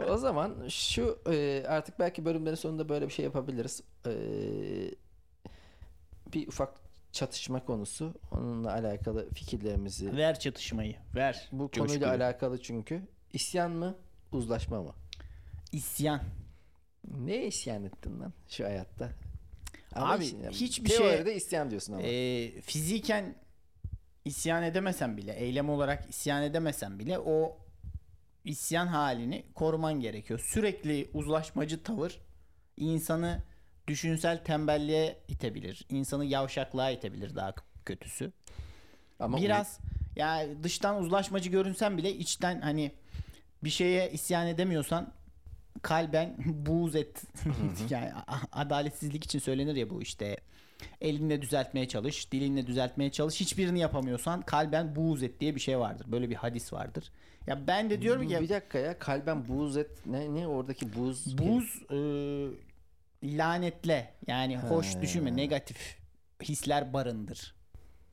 O 0.08 0.16
zaman 0.16 0.68
şu 0.68 1.18
e, 1.32 1.64
artık 1.68 1.98
belki 1.98 2.24
bölümlerin 2.24 2.56
sonunda 2.56 2.88
böyle 2.88 3.08
bir 3.08 3.12
şey 3.12 3.24
yapabiliriz. 3.24 3.82
E, 4.06 4.12
bir 6.32 6.48
ufak 6.48 6.80
çatışma 7.12 7.64
konusu. 7.64 8.14
Onunla 8.30 8.72
alakalı 8.72 9.30
fikirlerimizi 9.30 10.16
Ver 10.16 10.38
çatışmayı. 10.38 10.96
Ver. 11.14 11.48
bu 11.52 11.70
coşkuyu. 11.72 11.86
konuyla 11.86 12.08
alakalı 12.08 12.62
çünkü 12.62 13.02
isyan 13.32 13.70
mı 13.70 13.94
uzlaşma 14.32 14.82
mı? 14.82 14.92
İsyan. 15.72 16.20
Ne 17.18 17.46
isyan 17.46 17.84
ettin 17.84 18.20
lan 18.20 18.32
şu 18.48 18.64
hayatta? 18.64 19.10
Abi, 19.94 20.24
işte- 20.24 20.50
hiçbir 20.50 20.88
teoride 20.88 21.34
isyan 21.34 21.70
diyorsun 21.70 21.92
ama. 21.92 22.02
Ee, 22.02 22.50
fiziken 22.60 23.34
isyan 24.24 24.62
edemesen 24.62 25.16
bile, 25.16 25.32
eylem 25.34 25.70
olarak 25.70 26.10
isyan 26.10 26.42
edemesen 26.42 26.98
bile 26.98 27.18
o 27.18 27.58
isyan 28.44 28.86
halini 28.86 29.44
koruman 29.54 30.00
gerekiyor. 30.00 30.40
Sürekli 30.44 31.10
uzlaşmacı 31.14 31.82
tavır 31.82 32.18
insanı 32.76 33.42
düşünsel 33.90 34.44
tembelliğe 34.44 35.18
itebilir. 35.28 35.86
insanı 35.88 36.24
yavşaklığa 36.24 36.90
itebilir 36.90 37.36
daha 37.36 37.54
kötüsü. 37.84 38.32
ama 39.20 39.38
Biraz 39.38 39.78
ya 40.16 40.46
dıştan 40.62 41.02
uzlaşmacı 41.02 41.50
görünsen 41.50 41.98
bile 41.98 42.12
içten 42.12 42.60
hani 42.60 42.92
bir 43.64 43.70
şeye 43.70 44.10
isyan 44.10 44.46
edemiyorsan 44.46 45.12
kalben 45.82 46.36
buğz 46.46 46.96
et. 46.96 47.22
yani 47.90 48.12
adaletsizlik 48.52 49.24
için 49.24 49.38
söylenir 49.38 49.76
ya 49.76 49.90
bu 49.90 50.02
işte. 50.02 50.36
Elinle 51.00 51.42
düzeltmeye 51.42 51.88
çalış, 51.88 52.32
dilinle 52.32 52.66
düzeltmeye 52.66 53.10
çalış. 53.10 53.40
Hiçbirini 53.40 53.80
yapamıyorsan 53.80 54.42
kalben 54.42 54.96
buğz 54.96 55.22
et 55.22 55.40
diye 55.40 55.54
bir 55.54 55.60
şey 55.60 55.78
vardır. 55.78 56.06
Böyle 56.12 56.30
bir 56.30 56.34
hadis 56.34 56.72
vardır. 56.72 57.10
Ya 57.46 57.66
ben 57.66 57.90
de 57.90 58.02
diyorum 58.02 58.28
ki 58.28 58.40
bir 58.40 58.48
dakika 58.48 58.78
ya 58.78 58.98
kalben 58.98 59.48
buz 59.48 59.76
et 59.76 59.90
ne 60.06 60.34
ne 60.34 60.46
oradaki 60.46 60.94
buz 60.94 61.38
buz 61.38 61.82
e, 61.90 61.96
lanetle 63.22 64.14
yani 64.26 64.58
hoş 64.58 65.00
düşünme 65.00 65.36
negatif 65.36 65.98
hisler 66.42 66.92
barındır 66.92 67.54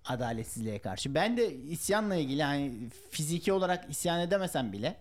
adaletsizliğe 0.06 0.80
karşı. 0.80 1.16
Ben 1.16 1.38
de 1.38 1.56
isyanla 1.56 2.16
ilgili 2.16 2.44
hani 2.44 2.90
fiziki 3.12 3.54
olarak 3.54 3.90
isyan 3.90 4.20
edemesem 4.20 4.74
bile 4.74 4.96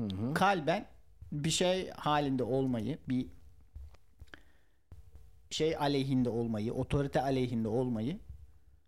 Hı 0.00 0.02
hı. 0.06 0.34
kalben 0.34 0.86
bir 1.32 1.50
şey 1.50 1.90
halinde 1.90 2.42
olmayı, 2.42 2.98
bir 3.08 3.26
şey 5.50 5.76
aleyhinde 5.76 6.28
olmayı, 6.28 6.74
otorite 6.74 7.22
aleyhinde 7.22 7.68
olmayı 7.68 8.18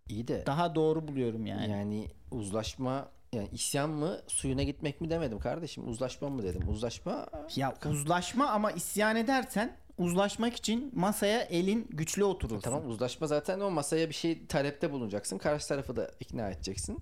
İyi 0.09 0.27
de 0.27 0.43
daha 0.45 0.75
doğru 0.75 1.07
buluyorum 1.07 1.45
yani. 1.45 1.71
yani. 1.71 2.07
uzlaşma 2.31 3.09
yani 3.35 3.49
isyan 3.51 3.89
mı 3.89 4.19
suyuna 4.27 4.63
gitmek 4.63 5.01
mi 5.01 5.09
demedim 5.09 5.39
kardeşim. 5.39 5.87
Uzlaşma 5.89 6.29
mı 6.29 6.43
dedim? 6.43 6.69
Uzlaşma 6.69 7.27
Ya 7.55 7.73
uzlaşma 7.89 8.47
ama 8.47 8.71
isyan 8.71 9.15
edersen 9.15 9.77
uzlaşmak 9.97 10.55
için 10.55 10.91
masaya 10.95 11.41
elin 11.41 11.87
güçlü 11.89 12.23
oturursun. 12.23 12.61
tamam 12.61 12.87
uzlaşma 12.89 13.27
zaten 13.27 13.59
o 13.59 13.71
masaya 13.71 14.09
bir 14.09 14.13
şey 14.13 14.45
talepte 14.47 14.91
bulunacaksın. 14.91 15.37
Karşı 15.37 15.67
tarafı 15.67 15.95
da 15.95 16.11
ikna 16.19 16.49
edeceksin. 16.49 16.99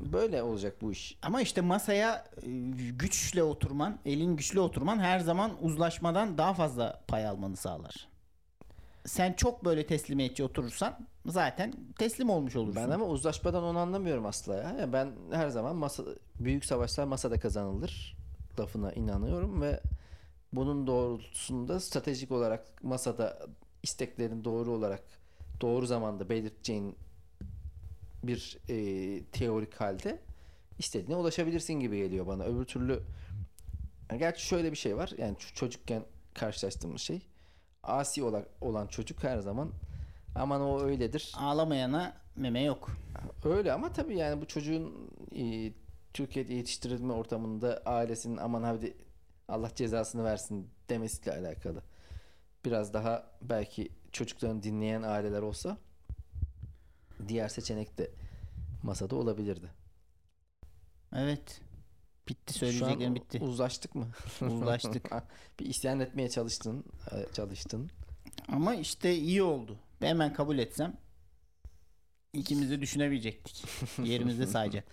Böyle 0.00 0.42
olacak 0.42 0.76
bu 0.82 0.92
iş. 0.92 1.18
Ama 1.22 1.40
işte 1.42 1.60
masaya 1.60 2.24
e, 2.42 2.50
güçle 2.90 3.42
oturman, 3.42 3.98
elin 4.06 4.36
güçlü 4.36 4.60
oturman 4.60 4.98
her 4.98 5.20
zaman 5.20 5.52
uzlaşmadan 5.64 6.38
daha 6.38 6.54
fazla 6.54 7.00
pay 7.08 7.26
almanı 7.26 7.56
sağlar. 7.56 8.08
Sen 9.06 9.32
çok 9.32 9.64
böyle 9.64 9.86
teslimiyetçi 9.86 10.44
oturursan 10.44 11.06
zaten 11.26 11.74
teslim 11.98 12.30
olmuş 12.30 12.56
olursun. 12.56 12.82
ben 12.82 12.90
ama 12.90 13.06
uzlaşmadan 13.06 13.62
onu 13.62 13.78
anlamıyorum 13.78 14.26
asla 14.26 14.54
ya. 14.54 14.76
Ya 14.80 14.92
ben 14.92 15.12
her 15.32 15.48
zaman 15.48 15.76
masa 15.76 16.04
büyük 16.40 16.64
savaşlar 16.64 17.04
masada 17.04 17.40
kazanılır 17.40 18.16
lafına 18.60 18.92
inanıyorum 18.92 19.62
ve 19.62 19.80
bunun 20.52 20.86
doğrultusunda 20.86 21.80
stratejik 21.80 22.30
olarak 22.30 22.84
masada 22.84 23.46
isteklerin 23.82 24.44
doğru 24.44 24.70
olarak 24.70 25.02
doğru 25.60 25.86
zamanda 25.86 26.28
belirteceğin 26.28 26.96
bir 28.22 28.58
e, 28.68 29.24
teorik 29.24 29.74
halde 29.80 30.18
istediğine 30.78 31.16
ulaşabilirsin 31.16 31.74
gibi 31.74 31.98
geliyor 31.98 32.26
bana. 32.26 32.44
Öbür 32.44 32.64
türlü 32.64 33.02
gerçi 34.18 34.46
şöyle 34.46 34.72
bir 34.72 34.76
şey 34.76 34.96
var. 34.96 35.12
Yani 35.18 35.36
çocukken 35.54 36.04
karşılaştığımız 36.34 37.00
şey 37.00 37.22
asi 37.86 38.22
olan, 38.60 38.86
çocuk 38.86 39.24
her 39.24 39.38
zaman 39.38 39.70
aman 40.34 40.60
o 40.60 40.80
öyledir. 40.80 41.32
Ağlamayana 41.36 42.16
meme 42.36 42.62
yok. 42.62 42.90
Öyle 43.44 43.72
ama 43.72 43.92
tabii 43.92 44.16
yani 44.16 44.40
bu 44.40 44.46
çocuğun 44.46 45.10
e, 45.36 45.72
Türkiye'de 46.14 46.54
yetiştirilme 46.54 47.12
ortamında 47.12 47.82
ailesinin 47.86 48.36
aman 48.36 48.62
hadi 48.62 48.96
Allah 49.48 49.74
cezasını 49.74 50.24
versin 50.24 50.70
demesiyle 50.88 51.36
alakalı. 51.36 51.82
Biraz 52.64 52.94
daha 52.94 53.30
belki 53.42 53.88
çocuklarını 54.12 54.62
dinleyen 54.62 55.02
aileler 55.02 55.42
olsa 55.42 55.76
diğer 57.28 57.48
seçenek 57.48 57.98
de 57.98 58.10
masada 58.82 59.16
olabilirdi. 59.16 59.70
Evet. 61.16 61.60
Bitti 62.28 62.52
söyleyeceklerim 62.54 63.14
bitti. 63.14 63.38
uzlaştık 63.40 63.94
mı? 63.94 64.06
Uzlaştık. 64.40 65.10
bir 65.60 65.66
isyan 65.66 66.00
etmeye 66.00 66.30
çalıştın, 66.30 66.84
e, 67.12 67.32
çalıştın. 67.32 67.90
Ama 68.48 68.74
işte 68.74 69.14
iyi 69.14 69.42
oldu. 69.42 69.76
Hemen 70.00 70.32
kabul 70.32 70.58
etsem 70.58 70.96
ikimiz 72.32 72.70
de 72.70 72.80
düşünebilecektik. 72.80 73.64
Yerimizde 74.04 74.46
sayacak. 74.46 74.84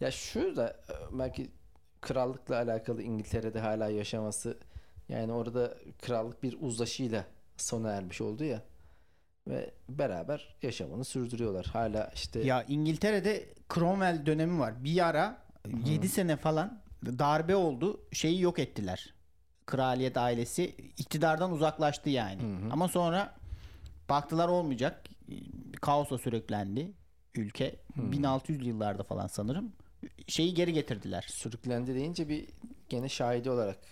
Ya 0.00 0.10
şu 0.10 0.56
da 0.56 0.68
e, 0.68 1.18
belki 1.18 1.50
krallıkla 2.00 2.56
alakalı 2.56 3.02
İngiltere'de 3.02 3.60
hala 3.60 3.88
yaşaması 3.88 4.58
yani 5.08 5.32
orada 5.32 5.78
krallık 6.02 6.42
bir 6.42 6.56
uzlaşıyla 6.60 7.26
sona 7.56 7.90
ermiş 7.90 8.20
oldu 8.20 8.44
ya 8.44 8.62
ve 9.48 9.74
beraber 9.88 10.56
yaşamını 10.62 11.04
sürdürüyorlar. 11.04 11.66
Hala 11.66 12.10
işte 12.14 12.40
Ya 12.40 12.64
İngiltere'de 12.68 13.54
Cromwell 13.74 14.26
dönemi 14.26 14.58
var. 14.58 14.84
Bir 14.84 15.06
ara 15.06 15.43
7 15.86 16.08
sene 16.08 16.36
falan 16.36 16.80
darbe 17.06 17.56
oldu. 17.56 18.00
Şeyi 18.12 18.40
yok 18.40 18.58
ettiler. 18.58 19.14
Kraliyet 19.66 20.16
ailesi 20.16 20.64
iktidardan 20.98 21.52
uzaklaştı 21.52 22.10
yani. 22.10 22.42
Ama 22.72 22.88
sonra 22.88 23.34
baktılar 24.08 24.48
olmayacak. 24.48 25.04
Kaosa 25.80 26.18
sürüklendi 26.18 26.92
ülke. 27.34 27.76
1600 27.96 28.66
yıllarda 28.66 29.02
falan 29.02 29.26
sanırım. 29.26 29.72
Şeyi 30.26 30.54
geri 30.54 30.72
getirdiler. 30.72 31.26
sürüklendi 31.28 31.94
deyince 31.94 32.28
bir 32.28 32.46
gene 32.88 33.08
şahidi 33.08 33.50
olarak. 33.50 33.78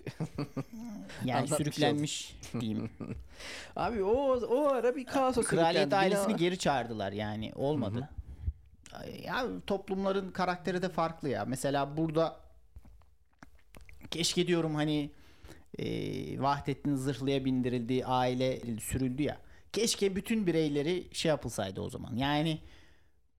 Yani 1.24 1.48
sürüklenmiş 1.48 2.36
diyeyim. 2.60 2.90
Abi 3.76 4.02
o 4.04 4.40
o 4.40 4.66
ara 4.66 4.96
bir 4.96 5.04
kaosa 5.04 5.42
Kraliyet 5.42 5.72
sürüklendi. 5.82 5.96
ailesini 5.96 6.32
Bina- 6.32 6.36
geri 6.38 6.58
çağırdılar 6.58 7.12
yani 7.12 7.52
olmadı. 7.54 8.08
Ya 9.24 9.46
toplumların 9.66 10.30
karakteri 10.30 10.82
de 10.82 10.88
farklı 10.88 11.28
ya. 11.28 11.44
Mesela 11.44 11.96
burada 11.96 12.36
keşke 14.10 14.46
diyorum 14.46 14.74
hani 14.74 15.10
e, 15.78 15.84
Vahdettin 16.42 16.96
zırhlıya 16.96 17.44
bindirildiği 17.44 18.06
aile 18.06 18.60
sürüldü 18.80 19.22
ya. 19.22 19.38
Keşke 19.72 20.16
bütün 20.16 20.46
bireyleri 20.46 21.08
şey 21.12 21.28
yapılsaydı 21.28 21.80
o 21.80 21.90
zaman. 21.90 22.16
Yani 22.16 22.60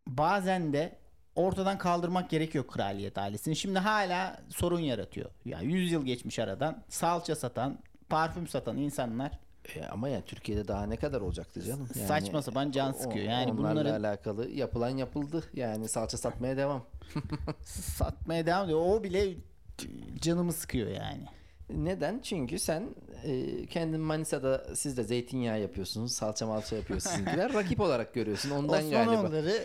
bazen 0.08 0.74
de 0.74 0.96
ortadan 1.36 1.78
kaldırmak 1.78 2.30
gerekiyor 2.30 2.68
kraliyet 2.68 3.18
ailesini. 3.18 3.56
Şimdi 3.56 3.80
hala 3.80 4.42
sorun 4.50 4.80
yaratıyor. 4.80 5.30
Ya 5.46 5.62
100 5.62 5.92
yıl 5.92 6.06
geçmiş 6.06 6.40
aradan 6.40 6.84
salça 6.90 7.36
satan, 7.36 7.80
parfüm 8.10 8.48
satan 8.48 8.78
insanlar 8.78 9.32
E, 9.76 9.86
ama 9.86 10.10
yani 10.10 10.24
Türkiye'de 10.26 10.68
daha 10.68 10.86
ne 10.86 10.96
kadar 10.98 11.22
olacaktı 11.22 11.62
canım? 11.62 11.88
Yani 11.96 12.08
Saçma 12.08 12.42
sapan 12.42 12.72
can 12.72 12.92
sıkıyor. 12.92 13.26
Yani 13.26 13.52
onlarla 13.52 13.58
bunların- 13.82 14.00
alakalı 14.00 14.50
yapılan 14.50 14.90
yapıldı. 14.90 15.44
Yani 15.54 15.88
salça 15.90 16.18
satmaya 16.18 16.58
devam. 16.58 16.86
satmaya 17.98 18.46
devam 18.46 18.66
ediyor. 18.66 18.82
O 18.86 19.04
bile 19.04 19.34
canımı 20.22 20.54
sıkıyor 20.54 20.88
yani. 20.88 21.24
Neden? 21.70 22.20
Çünkü 22.24 22.60
sen 22.60 22.84
e, 23.24 23.66
kendin 23.66 24.00
Manisa'da 24.00 24.76
siz 24.76 24.98
de 24.98 25.04
zeytinyağı 25.04 25.62
yapıyorsunuz, 25.62 26.12
salça 26.12 26.48
malça 26.48 26.76
yapıyorsunuz 26.76 27.18
rakip 27.54 27.80
olarak 27.80 28.14
görüyorsun. 28.14 28.50
Ondan 28.50 28.90
galiba 28.90 29.12
Osmanoğulları 29.12 29.64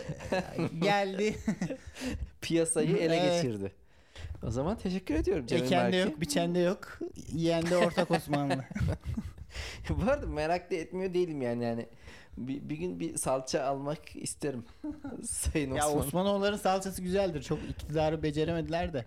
geldi. 0.81 1.35
piyasayı 2.41 2.97
ele 2.97 3.15
Evet. 3.15 3.43
geçirdi. 3.43 3.71
O 4.47 4.51
zaman 4.51 4.77
teşekkür 4.77 5.15
ediyorum 5.15 5.45
Cemil 5.47 5.63
Eken 5.63 5.91
de 5.91 5.97
yok, 5.97 6.21
biçen 6.21 6.55
de 6.55 6.59
yok. 6.59 6.99
Yiyen 7.33 7.65
de 7.69 7.77
ortak 7.77 8.11
Osmanlı. 8.11 8.65
Bu 9.89 10.11
arada 10.11 10.27
merak 10.27 10.71
da 10.71 10.75
etmiyor 10.75 11.13
değilim 11.13 11.41
yani 11.41 11.63
yani. 11.63 11.85
Bir, 12.37 12.69
bir 12.69 12.77
gün 12.77 12.99
bir 12.99 13.17
salça 13.17 13.63
almak 13.63 14.15
isterim. 14.15 14.65
Sayın 15.23 15.73
ya 15.73 15.87
Osman. 15.87 16.05
Osmanoğulların 16.05 16.57
salçası 16.57 17.01
güzeldir. 17.01 17.41
Çok 17.41 17.59
iktidarı 17.69 18.23
beceremediler 18.23 18.93
de. 18.93 19.05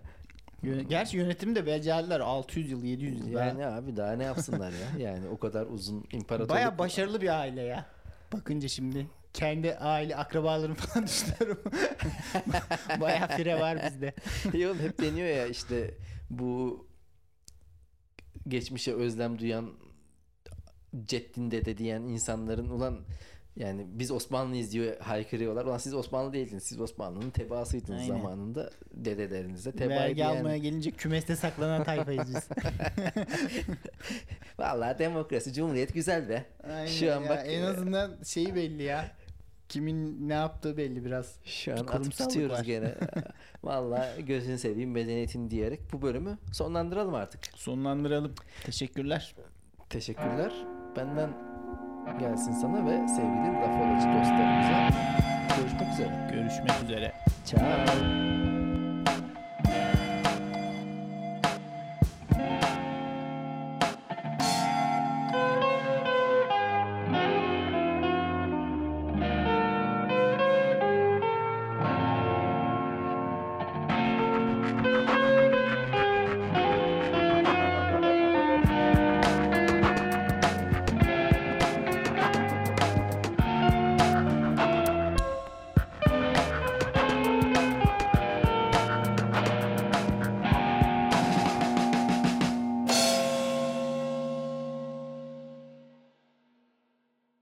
Gerçi 0.89 1.17
yönetimi 1.17 1.55
de 1.55 1.65
becerdiler 1.65 2.19
600 2.19 2.71
yıl 2.71 2.83
700 2.83 3.27
yıl. 3.27 3.39
Yani 3.39 3.65
abi 3.65 3.97
daha 3.97 4.13
ne 4.13 4.23
yapsınlar 4.23 4.71
ya? 4.71 4.87
Yani 5.09 5.27
o 5.27 5.37
kadar 5.39 5.65
uzun 5.65 6.05
imparatorluk. 6.11 6.49
Baya 6.49 6.77
başarılı 6.77 7.21
bir 7.21 7.39
aile 7.39 7.61
ya. 7.61 7.85
Bakınca 8.33 8.67
şimdi 8.67 9.07
kendi 9.33 9.75
aile 9.75 10.15
akrabalarım 10.15 10.75
falan 10.75 11.07
düşünüyorum. 11.07 11.63
Baya 13.01 13.27
fire 13.27 13.59
var 13.59 13.77
bizde. 13.85 14.13
Oğlum 14.65 14.79
hep 14.79 15.01
deniyor 15.01 15.27
ya 15.27 15.47
işte 15.47 15.93
bu 16.29 16.87
geçmişe 18.47 18.93
özlem 18.93 19.39
duyan 19.39 19.69
Ceddin 21.05 21.51
dede 21.51 21.77
diyen 21.77 22.01
insanların 22.01 22.69
ulan 22.69 22.99
Yani 23.55 23.85
biz 23.87 24.11
Osmanlıyız 24.11 24.71
diyor 24.71 24.99
haykırıyorlar. 24.99 25.65
Ulan 25.65 25.77
siz 25.77 25.93
Osmanlı 25.93 26.33
değildiniz. 26.33 26.63
Siz 26.63 26.81
Osmanlı'nın 26.81 27.29
tebaasıydınız 27.29 28.01
Aynen. 28.01 28.07
zamanında. 28.07 28.69
Dedelerinizde 28.93 29.71
tebaaydı 29.71 30.03
Vergi 30.03 30.19
yani. 30.19 30.39
almaya 30.39 30.57
gelince 30.57 30.91
kümeste 30.91 31.35
saklanan 31.35 31.83
tayfayız 31.83 32.35
biz. 32.35 32.47
Vallahi 34.59 34.99
demokrasi, 34.99 35.53
cumhuriyet 35.53 35.93
güzel 35.93 36.29
be. 36.29 36.45
Aynen 36.63 36.85
Şu 36.85 37.13
an 37.15 37.21
ya, 37.21 37.29
bak 37.29 37.43
en 37.47 37.61
e, 37.61 37.65
azından 37.67 38.23
şeyi 38.23 38.55
belli 38.55 38.83
ya. 38.83 39.11
Kimin 39.69 40.29
ne 40.29 40.33
yaptığı 40.33 40.77
belli 40.77 41.05
biraz. 41.05 41.35
Şu 41.45 41.73
an 41.73 41.77
atıp 41.77 42.17
tutuyoruz 42.17 42.57
var. 42.57 42.63
gene. 42.63 42.95
Vallahi 43.63 44.25
gözünü 44.25 44.57
seveyim 44.57 44.91
medeniyetin 44.91 45.49
diyerek 45.49 45.79
bu 45.93 46.01
bölümü 46.01 46.37
sonlandıralım 46.51 47.13
artık. 47.13 47.45
Sonlandıralım. 47.55 48.35
Teşekkürler. 48.65 49.35
Teşekkürler. 49.89 50.53
Benden 50.95 51.29
gelsin 52.19 52.51
sana 52.51 52.85
ve 52.85 53.07
sevgili 53.07 53.53
Rafolacı 53.61 54.07
dostlarımıza. 54.07 54.89
Görüşmek 55.57 55.93
üzere. 55.93 56.29
Görüşmek 56.33 56.83
üzere. 56.83 57.11
Ciao. 57.45 58.42